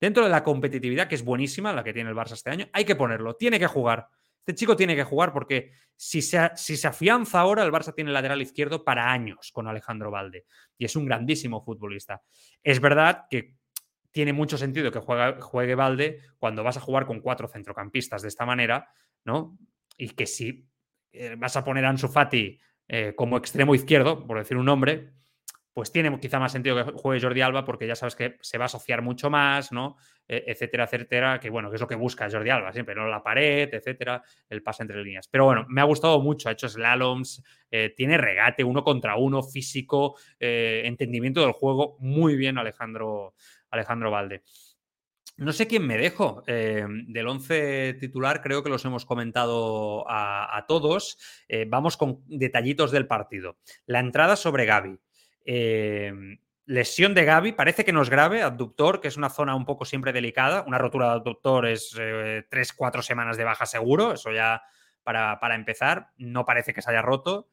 dentro 0.00 0.24
de 0.24 0.30
la 0.30 0.42
competitividad, 0.42 1.08
que 1.08 1.14
es 1.14 1.24
buenísima, 1.24 1.72
la 1.72 1.84
que 1.84 1.92
tiene 1.92 2.10
el 2.10 2.16
Barça 2.16 2.32
este 2.32 2.50
año. 2.50 2.68
Hay 2.72 2.84
que 2.84 2.96
ponerlo, 2.96 3.36
tiene 3.36 3.58
que 3.58 3.66
jugar. 3.66 4.08
Este 4.42 4.56
chico 4.56 4.74
tiene 4.74 4.96
que 4.96 5.04
jugar 5.04 5.32
porque 5.32 5.70
si 5.96 6.20
se, 6.20 6.50
si 6.56 6.76
se 6.76 6.88
afianza 6.88 7.38
ahora, 7.38 7.62
el 7.62 7.70
Barça 7.70 7.94
tiene 7.94 8.10
lateral 8.10 8.42
izquierdo 8.42 8.84
para 8.84 9.12
años 9.12 9.52
con 9.52 9.68
Alejandro 9.68 10.10
Valde. 10.10 10.46
Y 10.76 10.84
es 10.84 10.96
un 10.96 11.06
grandísimo 11.06 11.62
futbolista. 11.62 12.22
Es 12.60 12.80
verdad 12.80 13.26
que 13.30 13.54
tiene 14.10 14.32
mucho 14.32 14.58
sentido 14.58 14.90
que 14.90 14.98
juegue, 14.98 15.40
juegue 15.40 15.76
Valde 15.76 16.18
cuando 16.38 16.64
vas 16.64 16.76
a 16.76 16.80
jugar 16.80 17.06
con 17.06 17.20
cuatro 17.20 17.46
centrocampistas 17.46 18.22
de 18.22 18.28
esta 18.28 18.44
manera, 18.44 18.88
¿no? 19.24 19.56
Y 19.96 20.10
que 20.10 20.26
si 20.26 20.68
eh, 21.12 21.36
vas 21.38 21.56
a 21.56 21.62
poner 21.62 21.84
a 21.84 21.90
Ansu 21.90 22.08
Fati 22.08 22.58
eh, 22.88 23.14
como 23.14 23.36
extremo 23.36 23.72
izquierdo, 23.72 24.26
por 24.26 24.38
decir 24.38 24.56
un 24.56 24.66
nombre, 24.66 25.12
pues 25.74 25.90
tiene 25.90 26.18
quizá 26.20 26.38
más 26.38 26.52
sentido 26.52 26.76
que 26.76 26.92
juegue 26.92 27.20
Jordi 27.20 27.40
Alba 27.40 27.64
porque 27.64 27.86
ya 27.86 27.94
sabes 27.94 28.14
que 28.14 28.36
se 28.42 28.58
va 28.58 28.64
a 28.64 28.66
asociar 28.66 29.00
mucho 29.00 29.30
más, 29.30 29.72
¿no? 29.72 29.96
E, 30.28 30.44
etcétera, 30.46 30.84
etcétera, 30.84 31.40
que 31.40 31.48
bueno, 31.48 31.70
que 31.70 31.76
es 31.76 31.80
lo 31.80 31.88
que 31.88 31.94
busca 31.94 32.30
Jordi 32.30 32.50
Alba 32.50 32.72
siempre, 32.72 32.94
¿no? 32.94 33.08
La 33.08 33.22
pared, 33.22 33.72
etcétera, 33.72 34.22
el 34.50 34.62
pase 34.62 34.82
entre 34.82 35.02
líneas. 35.02 35.28
Pero 35.28 35.46
bueno, 35.46 35.64
me 35.68 35.80
ha 35.80 35.84
gustado 35.84 36.20
mucho, 36.20 36.48
ha 36.48 36.52
hecho 36.52 36.68
slaloms, 36.68 37.42
eh, 37.70 37.94
tiene 37.96 38.18
regate 38.18 38.64
uno 38.64 38.84
contra 38.84 39.16
uno, 39.16 39.42
físico, 39.42 40.16
eh, 40.38 40.82
entendimiento 40.84 41.40
del 41.40 41.52
juego, 41.52 41.96
muy 42.00 42.36
bien 42.36 42.58
Alejandro, 42.58 43.34
Alejandro 43.70 44.10
Valde. 44.10 44.42
No 45.38 45.52
sé 45.52 45.66
quién 45.66 45.86
me 45.86 45.96
dejo. 45.96 46.42
Eh, 46.46 46.84
del 47.06 47.26
11 47.26 47.94
titular 47.94 48.42
creo 48.42 48.62
que 48.62 48.68
los 48.68 48.84
hemos 48.84 49.06
comentado 49.06 50.04
a, 50.06 50.66
todos. 50.68 51.16
Vamos 51.68 51.96
con 51.96 52.22
detallitos 52.26 52.92
del 52.92 53.06
partido. 53.06 53.56
La 53.86 54.00
entrada 54.00 54.36
sobre 54.36 54.66
Gaby. 54.66 55.00
Eh, 55.44 56.12
lesión 56.66 57.14
de 57.14 57.24
Gaby, 57.24 57.52
parece 57.52 57.84
que 57.84 57.92
no 57.92 58.02
es 58.02 58.10
grave, 58.10 58.42
abductor, 58.42 59.00
que 59.00 59.08
es 59.08 59.16
una 59.16 59.30
zona 59.30 59.54
un 59.54 59.64
poco 59.64 59.84
siempre 59.84 60.12
delicada. 60.12 60.62
Una 60.66 60.78
rotura 60.78 61.06
de 61.06 61.12
abductor 61.12 61.66
es 61.66 61.94
3-4 61.94 63.02
semanas 63.02 63.36
de 63.36 63.44
baja 63.44 63.66
seguro, 63.66 64.12
eso 64.12 64.32
ya 64.32 64.62
para, 65.02 65.38
para, 65.40 65.54
empezar. 65.54 66.10
No 66.16 66.44
parece 66.44 66.72
que 66.72 66.82
se 66.82 66.90
haya 66.90 67.02
roto. 67.02 67.50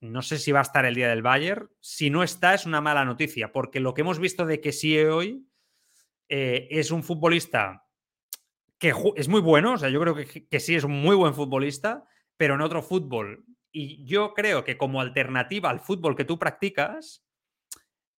No 0.00 0.22
sé 0.22 0.38
si 0.38 0.50
va 0.50 0.60
a 0.60 0.62
estar 0.62 0.84
el 0.84 0.94
día 0.94 1.08
del 1.08 1.22
Bayern. 1.22 1.70
Si 1.80 2.10
no 2.10 2.22
está, 2.22 2.54
es 2.54 2.66
una 2.66 2.80
mala 2.80 3.04
noticia, 3.04 3.52
porque 3.52 3.80
lo 3.80 3.94
que 3.94 4.00
hemos 4.00 4.18
visto 4.18 4.46
de 4.46 4.60
que 4.60 4.72
sí 4.72 4.98
hoy 4.98 5.46
eh, 6.28 6.66
es 6.70 6.90
un 6.90 7.02
futbolista 7.02 7.86
que 8.82 8.92
es 9.14 9.28
muy 9.28 9.40
bueno, 9.40 9.74
o 9.74 9.78
sea, 9.78 9.90
yo 9.90 10.00
creo 10.00 10.16
que, 10.16 10.58
sí 10.58 10.74
es 10.74 10.82
un 10.82 10.90
muy 10.90 11.14
buen 11.14 11.34
futbolista, 11.34 12.04
pero 12.36 12.56
en 12.56 12.62
otro 12.62 12.82
fútbol. 12.82 13.44
Y 13.72 14.04
yo 14.04 14.34
creo 14.34 14.64
que 14.64 14.76
como 14.76 15.00
alternativa 15.00 15.70
al 15.70 15.80
fútbol 15.80 16.14
que 16.14 16.24
tú 16.24 16.38
practicas, 16.38 17.24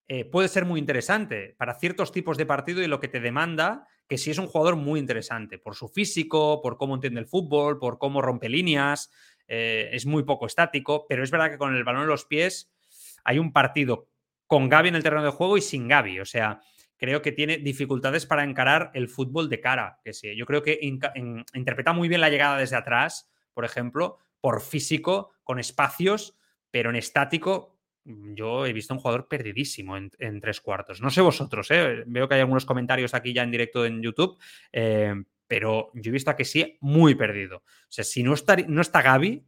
eh, 0.07 0.25
puede 0.27 0.49
ser 0.49 0.67
muy 0.67 0.81
interesante 0.81 1.55
para 1.57 1.79
ciertos 1.79 2.13
tipos 2.13 2.37
de 2.37 2.45
partido 2.45 2.83
y 2.83 2.89
lo 2.89 3.01
que 3.01 3.09
te 3.09 3.21
demanda, 3.21 3.87
que 4.07 4.19
sí 4.19 4.31
es 4.31 4.39
un 4.39 4.49
jugador 4.49 4.77
muy 4.77 5.01
interesante, 5.01 5.59
por 5.59 5.77
su 5.77 5.89
físico, 5.89 6.61
por 6.61 6.77
cómo 6.77 6.95
entiende 6.97 7.21
el 7.21 7.27
fútbol, 7.27 7.79
por 7.79 7.99
cómo 7.99 8.21
rompe 8.21 8.51
líneas, 8.51 9.11
eh, 9.49 9.89
es 9.93 10.05
muy 10.05 10.25
poco 10.25 10.47
estático, 10.47 11.07
pero 11.09 11.23
es 11.23 11.31
verdad 11.31 11.51
que 11.51 11.59
con 11.59 11.75
el 11.75 11.85
balón 11.85 12.03
en 12.03 12.09
los 12.09 12.27
pies 12.27 12.71
hay 13.25 13.39
un 13.39 13.53
partido 13.53 14.09
con 14.47 14.69
Gaby 14.69 14.91
en 14.91 14.97
el 14.97 15.03
terreno 15.03 15.25
de 15.25 15.31
juego 15.31 15.57
y 15.57 15.63
sin 15.63 15.89
Gaby, 15.89 16.21
o 16.21 16.27
sea, 16.27 16.61
creo 16.97 17.23
que 17.23 17.33
tiene 17.33 17.59
dificultades 17.59 18.27
para 18.27 18.45
encarar 18.45 18.91
el 18.95 19.09
fútbol 19.09 19.49
de 19.49 19.61
cara. 19.61 20.01
Que 20.05 20.13
sí, 20.13 20.37
yo 20.37 20.47
creo 20.47 20.63
que 20.63 20.79
interpreta 20.83 21.93
muy 21.93 22.09
bien 22.09 22.21
la 22.21 22.31
llegada 22.31 22.59
desde 22.59 22.77
atrás, 22.77 23.31
por 23.53 23.65
ejemplo, 23.65 24.19
por 24.41 24.61
físico, 24.61 25.33
con 25.45 25.59
espacios, 25.59 26.37
pero 26.71 26.91
en 26.91 26.97
estático. 26.97 27.79
Mm, 28.05 28.35
yo 28.35 28.67
he 28.67 28.73
visto 28.73 28.95
un 28.95 29.01
jugador 29.01 29.29
perdidísimo 29.29 29.97
en, 29.97 30.41
tres 30.41 30.61
cuartos. 30.61 31.01
No 31.01 31.11
sé 31.11 31.21
vosotros, 31.21 31.71
¿eh? 31.71 32.05
veo 32.07 32.29
que 32.29 32.35
hay 32.35 32.41
algunos 32.41 32.67
comentarios 32.67 33.15
aquí 33.15 33.33
ya 33.33 33.43
en 33.43 33.51
directo 33.51 33.87
en 33.87 34.03
YouTube, 34.03 34.39
eh, 34.73 35.15
pero 35.47 35.91
yo 35.95 36.11
he 36.11 36.13
visto 36.13 36.31
a 36.31 36.37
que 36.37 36.45
sí 36.45 36.77
muy 36.81 37.15
perdido. 37.15 37.59
O 37.59 37.91
sea, 37.91 38.05
si 38.05 38.23
no 38.23 38.35
está, 38.35 38.57
no 38.57 38.81
está 38.81 39.03
Gaby, 39.03 39.47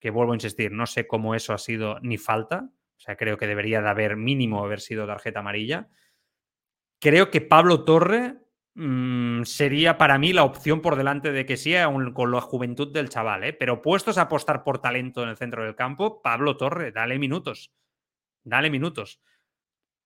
que 0.00 0.10
vuelvo 0.10 0.32
a 0.32 0.36
insistir, 0.36 0.72
no 0.72 0.86
sé 0.86 1.06
cómo 1.06 1.34
eso 1.34 1.52
ha 1.52 1.58
sido 1.58 2.00
ni 2.00 2.16
falta, 2.16 2.70
o 2.96 3.00
sea, 3.00 3.16
creo 3.16 3.38
que 3.38 3.46
debería 3.46 3.80
de 3.80 3.88
haber 3.88 4.16
mínimo 4.16 4.62
haber 4.64 4.80
sido 4.80 5.06
tarjeta 5.06 5.40
amarilla. 5.40 5.88
Creo 6.98 7.30
que 7.30 7.40
Pablo 7.40 7.84
Torre 7.84 8.36
mm, 8.74 9.42
sería 9.44 9.98
para 9.98 10.18
mí 10.18 10.32
la 10.32 10.44
opción 10.44 10.80
por 10.80 10.96
delante 10.96 11.32
de 11.32 11.46
que 11.46 11.56
sí, 11.56 11.76
aún 11.76 12.12
con 12.12 12.30
la 12.30 12.40
juventud 12.40 12.92
del 12.92 13.08
chaval. 13.08 13.44
¿eh? 13.44 13.52
Pero 13.52 13.82
puestos 13.82 14.18
a 14.18 14.22
apostar 14.22 14.64
por 14.64 14.80
talento 14.80 15.22
en 15.22 15.28
el 15.28 15.36
centro 15.36 15.64
del 15.64 15.76
campo, 15.76 16.22
Pablo 16.22 16.56
Torre, 16.56 16.92
dale 16.92 17.18
minutos. 17.18 17.72
Dale 18.42 18.70
minutos. 18.70 19.20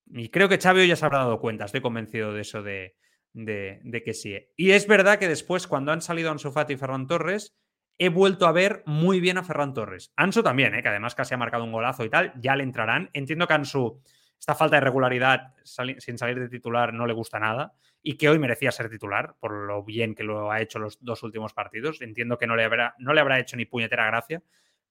Y 0.07 0.29
creo 0.29 0.49
que 0.49 0.59
Xavi 0.59 0.87
ya 0.87 0.97
se 0.97 1.05
habrá 1.05 1.19
dado 1.19 1.41
cuenta, 1.41 1.65
estoy 1.65 1.81
convencido 1.81 2.33
de 2.33 2.43
eso 2.43 2.63
de, 2.63 2.95
de, 3.33 4.03
que 4.05 4.15
sí. 4.15 4.35
¿eh? 4.35 4.53
Y 4.57 4.73
es 4.73 4.87
verdad 4.87 5.19
que 5.19 5.29
después, 5.29 5.67
cuando 5.67 5.93
han 5.93 6.03
salido 6.03 6.31
Ansu 6.31 6.53
Fati 6.53 6.75
y 6.75 6.77
Ferran 6.77 7.07
Torres, 7.07 7.57
he 7.99 8.09
vuelto 8.09 8.47
a 8.47 8.53
ver 8.53 8.83
muy 8.87 9.21
bien 9.21 9.39
a 9.39 9.45
Ferran 9.45 9.75
Torres. 9.75 10.13
Ansu 10.17 10.43
también, 10.43 10.75
¿eh? 10.75 10.83
que 10.83 10.89
además 10.89 11.15
casi 11.15 11.35
ha 11.35 11.39
marcado 11.39 11.65
un 11.65 11.73
golazo 11.73 12.05
y 12.05 12.11
tal, 12.11 12.33
ya 12.41 12.57
le 12.57 12.65
entrarán. 12.65 13.11
Entiendo 13.13 13.47
que 13.47 13.55
Ansu 13.55 14.03
esta 14.45 14.55
falta 14.55 14.77
de 14.77 14.81
regularidad 14.81 15.55
sin 15.65 16.19
salir 16.19 16.39
de 16.39 16.51
titular 16.51 16.93
no 16.93 17.07
le 17.07 17.15
gusta 17.15 17.39
nada 17.39 17.73
y 18.03 18.19
que 18.19 18.29
hoy 18.29 18.39
merecía 18.39 18.71
ser 18.73 18.91
titular 18.91 19.37
por 19.41 19.53
lo 19.53 19.83
bien 19.83 20.15
que 20.15 20.23
lo 20.23 20.53
ha 20.53 20.61
hecho 20.61 20.79
los 20.79 21.03
dos 21.03 21.23
últimos 21.23 21.55
partidos. 21.55 22.03
Entiendo 22.03 22.37
que 22.37 22.47
no 22.47 22.55
le 22.55 22.65
habrá, 22.65 22.95
no 22.99 23.15
le 23.15 23.23
habrá 23.23 23.41
hecho 23.41 23.57
ni 23.57 23.65
puñetera 23.65 24.05
gracia, 24.05 24.43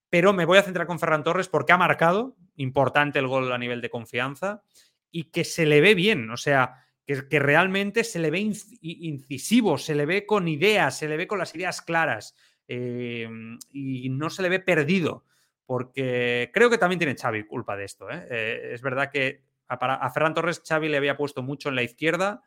pero 0.09 0.33
me 0.33 0.45
voy 0.45 0.57
a 0.57 0.63
centrar 0.63 0.87
con 0.87 0.97
Ferran 0.97 1.23
Torres 1.23 1.49
porque 1.49 1.71
ha 1.71 1.77
marcado 1.77 2.35
importante 2.55 3.19
el 3.19 3.27
gol 3.27 3.51
a 3.51 3.59
nivel 3.59 3.79
de 3.79 3.91
confianza 3.91 4.63
y 5.11 5.25
que 5.25 5.43
se 5.43 5.67
le 5.67 5.81
ve 5.81 5.93
bien, 5.93 6.31
o 6.31 6.37
sea, 6.37 6.87
que, 7.05 7.21
realmente 7.37 8.03
se 8.03 8.17
le 8.17 8.31
ve 8.31 8.39
incisivo, 8.81 9.77
se 9.77 9.93
le 9.93 10.07
ve 10.07 10.25
con 10.25 10.47
ideas, 10.47 10.97
se 10.97 11.07
le 11.07 11.15
ve 11.15 11.27
con 11.27 11.37
las 11.37 11.53
ideas 11.53 11.83
claras 11.83 12.35
eh, 12.67 13.29
y 13.69 14.09
no 14.09 14.31
se 14.31 14.41
le 14.41 14.49
ve 14.49 14.59
perdido 14.59 15.25
porque 15.65 16.51
creo 16.53 16.69
que 16.69 16.77
también 16.77 16.99
tiene 16.99 17.15
Xavi 17.15 17.45
culpa 17.45 17.75
de 17.75 17.85
esto. 17.85 18.09
¿eh? 18.09 18.27
Eh, 18.29 18.69
es 18.73 18.81
verdad 18.81 19.09
que 19.11 19.43
a, 19.67 20.09
Ferran 20.09 20.33
Torres 20.33 20.61
Xavi 20.67 20.89
le 20.89 20.97
había 20.97 21.17
puesto 21.17 21.41
mucho 21.41 21.69
en 21.69 21.75
la 21.75 21.83
izquierda, 21.83 22.43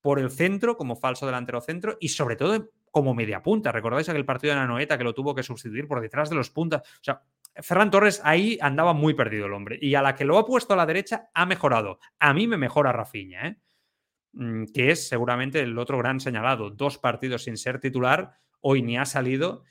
por 0.00 0.18
el 0.18 0.30
centro, 0.30 0.76
como 0.76 0.96
falso 0.96 1.24
delantero 1.24 1.62
centro, 1.62 1.96
y 1.98 2.10
sobre 2.10 2.36
todo 2.36 2.70
como 2.90 3.14
media 3.14 3.42
punta. 3.42 3.72
¿Recordáis 3.72 4.08
aquel 4.08 4.26
partido 4.26 4.52
de 4.52 4.60
Nanoeta 4.60 4.98
que 4.98 5.04
lo 5.04 5.14
tuvo 5.14 5.34
que 5.34 5.42
sustituir 5.42 5.88
por 5.88 6.00
detrás 6.00 6.28
de 6.28 6.36
los 6.36 6.50
puntas? 6.50 6.82
O 6.82 7.02
sea, 7.02 7.22
Ferran 7.56 7.90
Torres 7.90 8.20
ahí 8.22 8.58
andaba 8.60 8.92
muy 8.92 9.14
perdido 9.14 9.46
el 9.46 9.54
hombre. 9.54 9.78
Y 9.80 9.94
a 9.94 10.02
la 10.02 10.14
que 10.14 10.26
lo 10.26 10.38
ha 10.38 10.44
puesto 10.44 10.74
a 10.74 10.76
la 10.76 10.86
derecha 10.86 11.30
ha 11.32 11.46
mejorado. 11.46 12.00
A 12.18 12.34
mí 12.34 12.46
me 12.46 12.58
mejora 12.58 12.92
Rafinha, 12.92 13.46
¿eh? 13.48 13.56
mm, 14.32 14.64
que 14.74 14.90
es 14.90 15.08
seguramente 15.08 15.60
el 15.60 15.78
otro 15.78 15.96
gran 15.98 16.20
señalado. 16.20 16.70
Dos 16.70 16.98
partidos 16.98 17.44
sin 17.44 17.56
ser 17.56 17.80
titular, 17.80 18.32
hoy 18.60 18.82
ni 18.82 18.98
ha 18.98 19.06
salido 19.06 19.64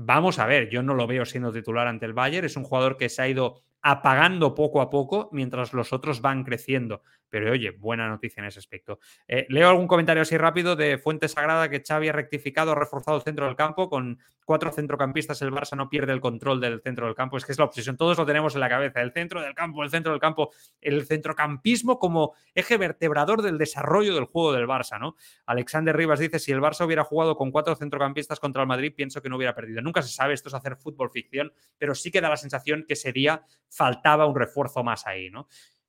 Vamos 0.00 0.38
a 0.38 0.46
ver, 0.46 0.70
yo 0.70 0.84
no 0.84 0.94
lo 0.94 1.08
veo 1.08 1.24
siendo 1.24 1.52
titular 1.52 1.88
ante 1.88 2.06
el 2.06 2.12
Bayern. 2.12 2.46
Es 2.46 2.56
un 2.56 2.62
jugador 2.62 2.96
que 2.96 3.08
se 3.08 3.20
ha 3.20 3.28
ido 3.28 3.64
apagando 3.82 4.54
poco 4.54 4.80
a 4.80 4.90
poco 4.90 5.28
mientras 5.32 5.72
los 5.72 5.92
otros 5.92 6.20
van 6.20 6.44
creciendo. 6.44 7.02
Pero 7.30 7.52
oye, 7.52 7.70
buena 7.70 8.08
noticia 8.08 8.40
en 8.40 8.46
ese 8.46 8.58
aspecto. 8.58 8.98
Eh, 9.26 9.46
leo 9.48 9.68
algún 9.68 9.86
comentario 9.86 10.22
así 10.22 10.36
rápido 10.36 10.76
de 10.76 10.98
Fuente 10.98 11.28
Sagrada 11.28 11.68
que 11.68 11.82
Xavi 11.86 12.08
ha 12.08 12.12
rectificado, 12.12 12.72
ha 12.72 12.74
reforzado 12.74 13.16
el 13.16 13.22
centro 13.22 13.46
del 13.46 13.56
campo 13.56 13.88
con 13.88 14.18
cuatro 14.44 14.72
centrocampistas, 14.72 15.42
el 15.42 15.52
Barça 15.52 15.76
no 15.76 15.90
pierde 15.90 16.12
el 16.12 16.20
control 16.20 16.58
del 16.58 16.80
centro 16.80 17.04
del 17.04 17.14
campo, 17.14 17.36
es 17.36 17.44
que 17.44 17.52
es 17.52 17.58
la 17.58 17.66
obsesión, 17.66 17.98
todos 17.98 18.16
lo 18.16 18.24
tenemos 18.24 18.54
en 18.54 18.60
la 18.60 18.68
cabeza, 18.70 19.02
el 19.02 19.12
centro 19.12 19.42
del 19.42 19.54
campo, 19.54 19.82
el 19.82 19.90
centro 19.90 20.12
del 20.12 20.20
campo, 20.20 20.52
el 20.80 21.04
centrocampismo 21.04 21.98
como 21.98 22.34
eje 22.54 22.78
vertebrador 22.78 23.42
del 23.42 23.58
desarrollo 23.58 24.14
del 24.14 24.24
juego 24.24 24.54
del 24.54 24.66
Barça, 24.66 24.98
¿no? 24.98 25.16
Alexander 25.44 25.94
Rivas 25.94 26.18
dice, 26.18 26.38
si 26.38 26.50
el 26.50 26.60
Barça 26.60 26.86
hubiera 26.86 27.04
jugado 27.04 27.36
con 27.36 27.50
cuatro 27.50 27.76
centrocampistas 27.76 28.40
contra 28.40 28.62
el 28.62 28.68
Madrid, 28.68 28.94
pienso 28.96 29.20
que 29.20 29.28
no 29.28 29.36
hubiera 29.36 29.54
perdido. 29.54 29.82
Nunca 29.82 30.00
se 30.00 30.08
sabe, 30.08 30.32
esto 30.32 30.48
es 30.48 30.54
hacer 30.54 30.76
fútbol 30.76 31.10
ficción, 31.10 31.52
pero 31.76 31.94
sí 31.94 32.10
que 32.10 32.22
da 32.22 32.30
la 32.30 32.38
sensación 32.38 32.86
que 32.88 32.94
ese 32.94 33.12
día 33.12 33.42
faltaba 33.68 34.24
un 34.24 34.34
refuerzo 34.34 34.82
más 34.82 35.06
ahí, 35.06 35.28
¿no? 35.28 35.46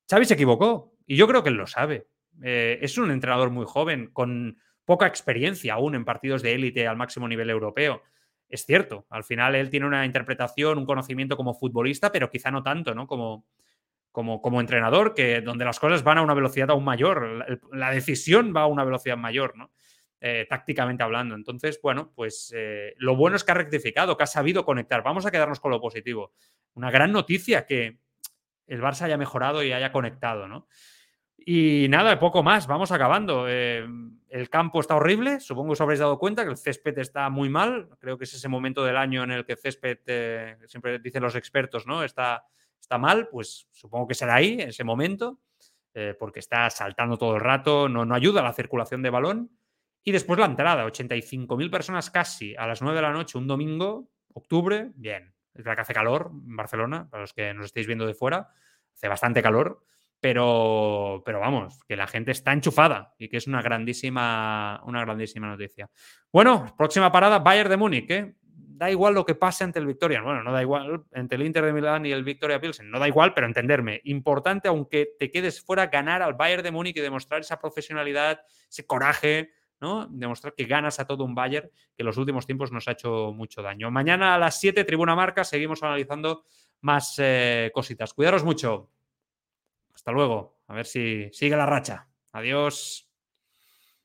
Xavi 0.10 0.26
se 0.26 0.34
equivocó 0.34 0.96
y 1.06 1.16
yo 1.16 1.28
creo 1.28 1.44
que 1.44 1.50
él 1.50 1.56
lo 1.56 1.68
sabe. 1.68 2.08
Eh, 2.42 2.80
es 2.82 2.98
un 2.98 3.12
entrenador 3.12 3.52
muy 3.52 3.66
joven, 3.68 4.10
con 4.12 4.58
poca 4.86 5.06
experiencia 5.06 5.76
aún 5.76 5.94
en 5.94 6.06
partidos 6.06 6.42
de 6.42 6.56
élite 6.56 6.88
al 6.88 6.98
máximo 6.98 7.28
nivel 7.28 7.50
europeo. 7.50 8.02
Es 8.48 8.66
cierto, 8.66 9.06
al 9.12 9.24
final 9.24 9.54
él 9.54 9.70
tiene 9.70 9.86
una 9.86 10.06
interpretación, 10.06 10.80
un 10.80 10.86
conocimiento 10.86 11.38
como 11.38 11.54
futbolista, 11.54 12.12
pero 12.12 12.32
quizá 12.32 12.50
no 12.50 12.64
tanto, 12.64 12.96
¿no? 12.96 13.06
Como, 13.06 13.46
como, 14.12 14.42
como 14.42 14.60
entrenador, 14.60 15.14
que 15.14 15.42
donde 15.42 15.66
las 15.66 15.80
cosas 15.80 16.04
van 16.04 16.18
a 16.18 16.24
una 16.24 16.34
velocidad 16.34 16.72
aún 16.72 16.84
mayor, 16.84 17.62
la, 17.72 17.92
decisión 17.92 18.52
va 18.56 18.62
a 18.62 18.68
una 18.68 18.84
velocidad 18.84 19.18
mayor, 19.18 19.56
¿no? 19.56 19.72
Eh, 20.22 20.48
tácticamente 20.50 21.04
hablando. 21.04 21.36
Entonces, 21.36 21.80
bueno, 21.84 22.12
pues 22.16 22.52
eh, 22.56 22.96
lo 22.98 23.16
bueno 23.16 23.36
es 23.36 23.44
que 23.44 23.52
ha 23.52 23.56
rectificado, 23.56 24.18
que 24.18 24.24
ha 24.24 24.28
sabido 24.28 24.66
conectar. 24.66 25.04
Vamos 25.04 25.28
a 25.28 25.32
quedarnos 25.32 25.60
con 25.60 25.70
lo 25.72 25.80
positivo. 25.80 26.34
Una 26.74 26.90
gran 26.90 27.12
noticia 27.12 27.68
que 27.68 28.00
el 28.70 28.82
Barça 28.82 29.04
haya 29.04 29.18
mejorado 29.18 29.64
y 29.64 29.74
haya 29.74 29.92
conectado, 29.92 30.48
¿no? 30.48 30.68
Y 31.38 31.88
nada, 31.90 32.20
poco 32.20 32.44
más, 32.44 32.68
vamos 32.68 32.92
acabando. 32.92 33.46
Eh, 33.48 33.88
el 34.30 34.50
campo 34.50 34.80
está 34.80 34.96
horrible, 34.96 35.40
supongo 35.40 35.70
que 35.70 35.74
os 35.74 35.82
habréis 35.82 36.00
dado 36.00 36.20
cuenta 36.20 36.44
que 36.44 36.52
el 36.52 36.58
césped 36.58 36.98
está 37.00 37.30
muy 37.30 37.50
mal. 37.50 37.90
Creo 38.00 38.18
que 38.18 38.26
es 38.26 38.34
ese 38.34 38.48
momento 38.48 38.84
del 38.84 38.98
año 38.98 39.24
en 39.24 39.32
el 39.32 39.46
que 39.46 39.54
el 39.54 39.58
césped, 39.58 40.00
eh, 40.06 40.58
siempre 40.68 41.00
dicen 41.00 41.24
los 41.24 41.36
expertos, 41.36 41.88
¿no? 41.88 42.04
Está, 42.04 42.44
está 42.80 42.98
mal, 42.98 43.30
pues 43.30 43.68
supongo 43.72 44.08
que 44.08 44.16
será 44.16 44.36
ahí, 44.36 44.60
ese 44.60 44.84
momento, 44.84 45.40
eh, 45.94 46.16
porque 46.20 46.40
está 46.40 46.70
saltando 46.70 47.18
todo 47.18 47.36
el 47.36 47.42
rato, 47.42 47.90
no, 47.90 48.06
no 48.06 48.16
ayuda 48.16 48.42
a 48.42 48.44
la 48.44 48.54
circulación 48.54 49.02
de 49.02 49.10
balón. 49.10 49.52
Y 50.04 50.12
después 50.12 50.40
la 50.40 50.46
entrada, 50.46 50.86
85.000 50.86 51.72
personas 51.72 52.10
casi 52.10 52.56
a 52.56 52.68
las 52.68 52.82
9 52.82 52.96
de 52.96 53.02
la 53.02 53.12
noche, 53.12 53.38
un 53.38 53.48
domingo, 53.48 54.10
octubre, 54.34 54.92
bien. 54.96 55.34
Es 55.60 55.66
verdad 55.66 55.76
que 55.76 55.82
hace 55.82 55.94
calor 55.94 56.32
en 56.32 56.56
Barcelona, 56.56 57.10
para 57.10 57.22
los 57.22 57.34
que 57.34 57.54
nos 57.54 57.66
estéis 57.66 57.86
viendo 57.86 58.08
de 58.08 58.14
fuera, 58.14 58.50
hace 58.94 59.10
bastante 59.10 59.44
calor, 59.44 59.84
pero, 60.22 61.22
pero 61.26 61.42
vamos, 61.42 61.84
que 61.86 61.98
la 61.98 62.08
gente 62.08 62.32
está 62.32 62.54
enchufada 62.54 63.14
y 63.18 63.28
que 63.28 63.36
es 63.36 63.46
una 63.46 63.62
grandísima, 63.62 64.82
una 64.86 65.02
grandísima 65.02 65.48
noticia. 65.48 65.90
Bueno, 66.32 66.74
próxima 66.78 67.12
parada, 67.12 67.40
Bayern 67.40 67.70
de 67.70 67.78
Múnich, 67.78 68.10
¿eh? 68.10 68.36
Da 68.42 68.90
igual 68.90 69.14
lo 69.14 69.26
que 69.26 69.36
pase 69.36 69.66
ante 69.66 69.80
el 69.80 69.86
Victoria. 69.86 70.22
Bueno, 70.22 70.42
no 70.44 70.54
da 70.54 70.62
igual 70.62 71.04
entre 71.12 71.36
el 71.36 71.46
Inter 71.46 71.66
de 71.66 71.74
Milán 71.74 72.06
y 72.06 72.14
el 72.14 72.24
Victoria 72.24 72.62
Pilsen. 72.62 72.90
No 72.90 72.98
da 72.98 73.10
igual, 73.10 73.34
pero 73.34 73.46
entenderme. 73.46 74.00
Importante, 74.06 74.70
aunque 74.70 75.10
te 75.20 75.30
quedes 75.30 75.60
fuera, 75.60 75.88
ganar 75.88 76.22
al 76.22 76.36
Bayern 76.36 76.64
de 76.64 76.72
Múnich 76.72 76.96
y 76.96 77.02
demostrar 77.02 77.42
esa 77.42 77.60
profesionalidad, 77.60 78.40
ese 78.70 78.86
coraje, 78.86 79.52
¿no? 79.82 80.08
Demostrar 80.08 80.54
que 80.54 80.66
ganas 80.66 81.00
a 81.00 81.06
todo 81.06 81.24
un 81.24 81.36
Bayern 81.36 81.70
que 81.70 82.04
en 82.04 82.06
los 82.06 82.18
últimos 82.18 82.46
tiempos 82.46 82.72
nos 82.72 82.88
ha 82.88 82.92
hecho 82.92 83.34
mucho 83.34 83.62
daño. 83.62 83.92
Mañana 83.92 84.36
a 84.36 84.38
las 84.38 84.60
7, 84.60 84.84
Tribuna 84.84 85.16
Marca, 85.16 85.44
seguimos 85.44 85.84
analizando 85.84 86.46
más 86.82 87.16
eh, 87.18 87.72
cositas. 87.74 88.14
Cuidaros 88.14 88.44
mucho. 88.44 88.92
Hasta 89.94 90.12
luego. 90.12 90.62
A 90.68 90.74
ver 90.74 90.86
si 90.86 91.30
sigue 91.34 91.56
la 91.56 91.66
racha. 91.66 92.08
Adiós. 92.32 93.09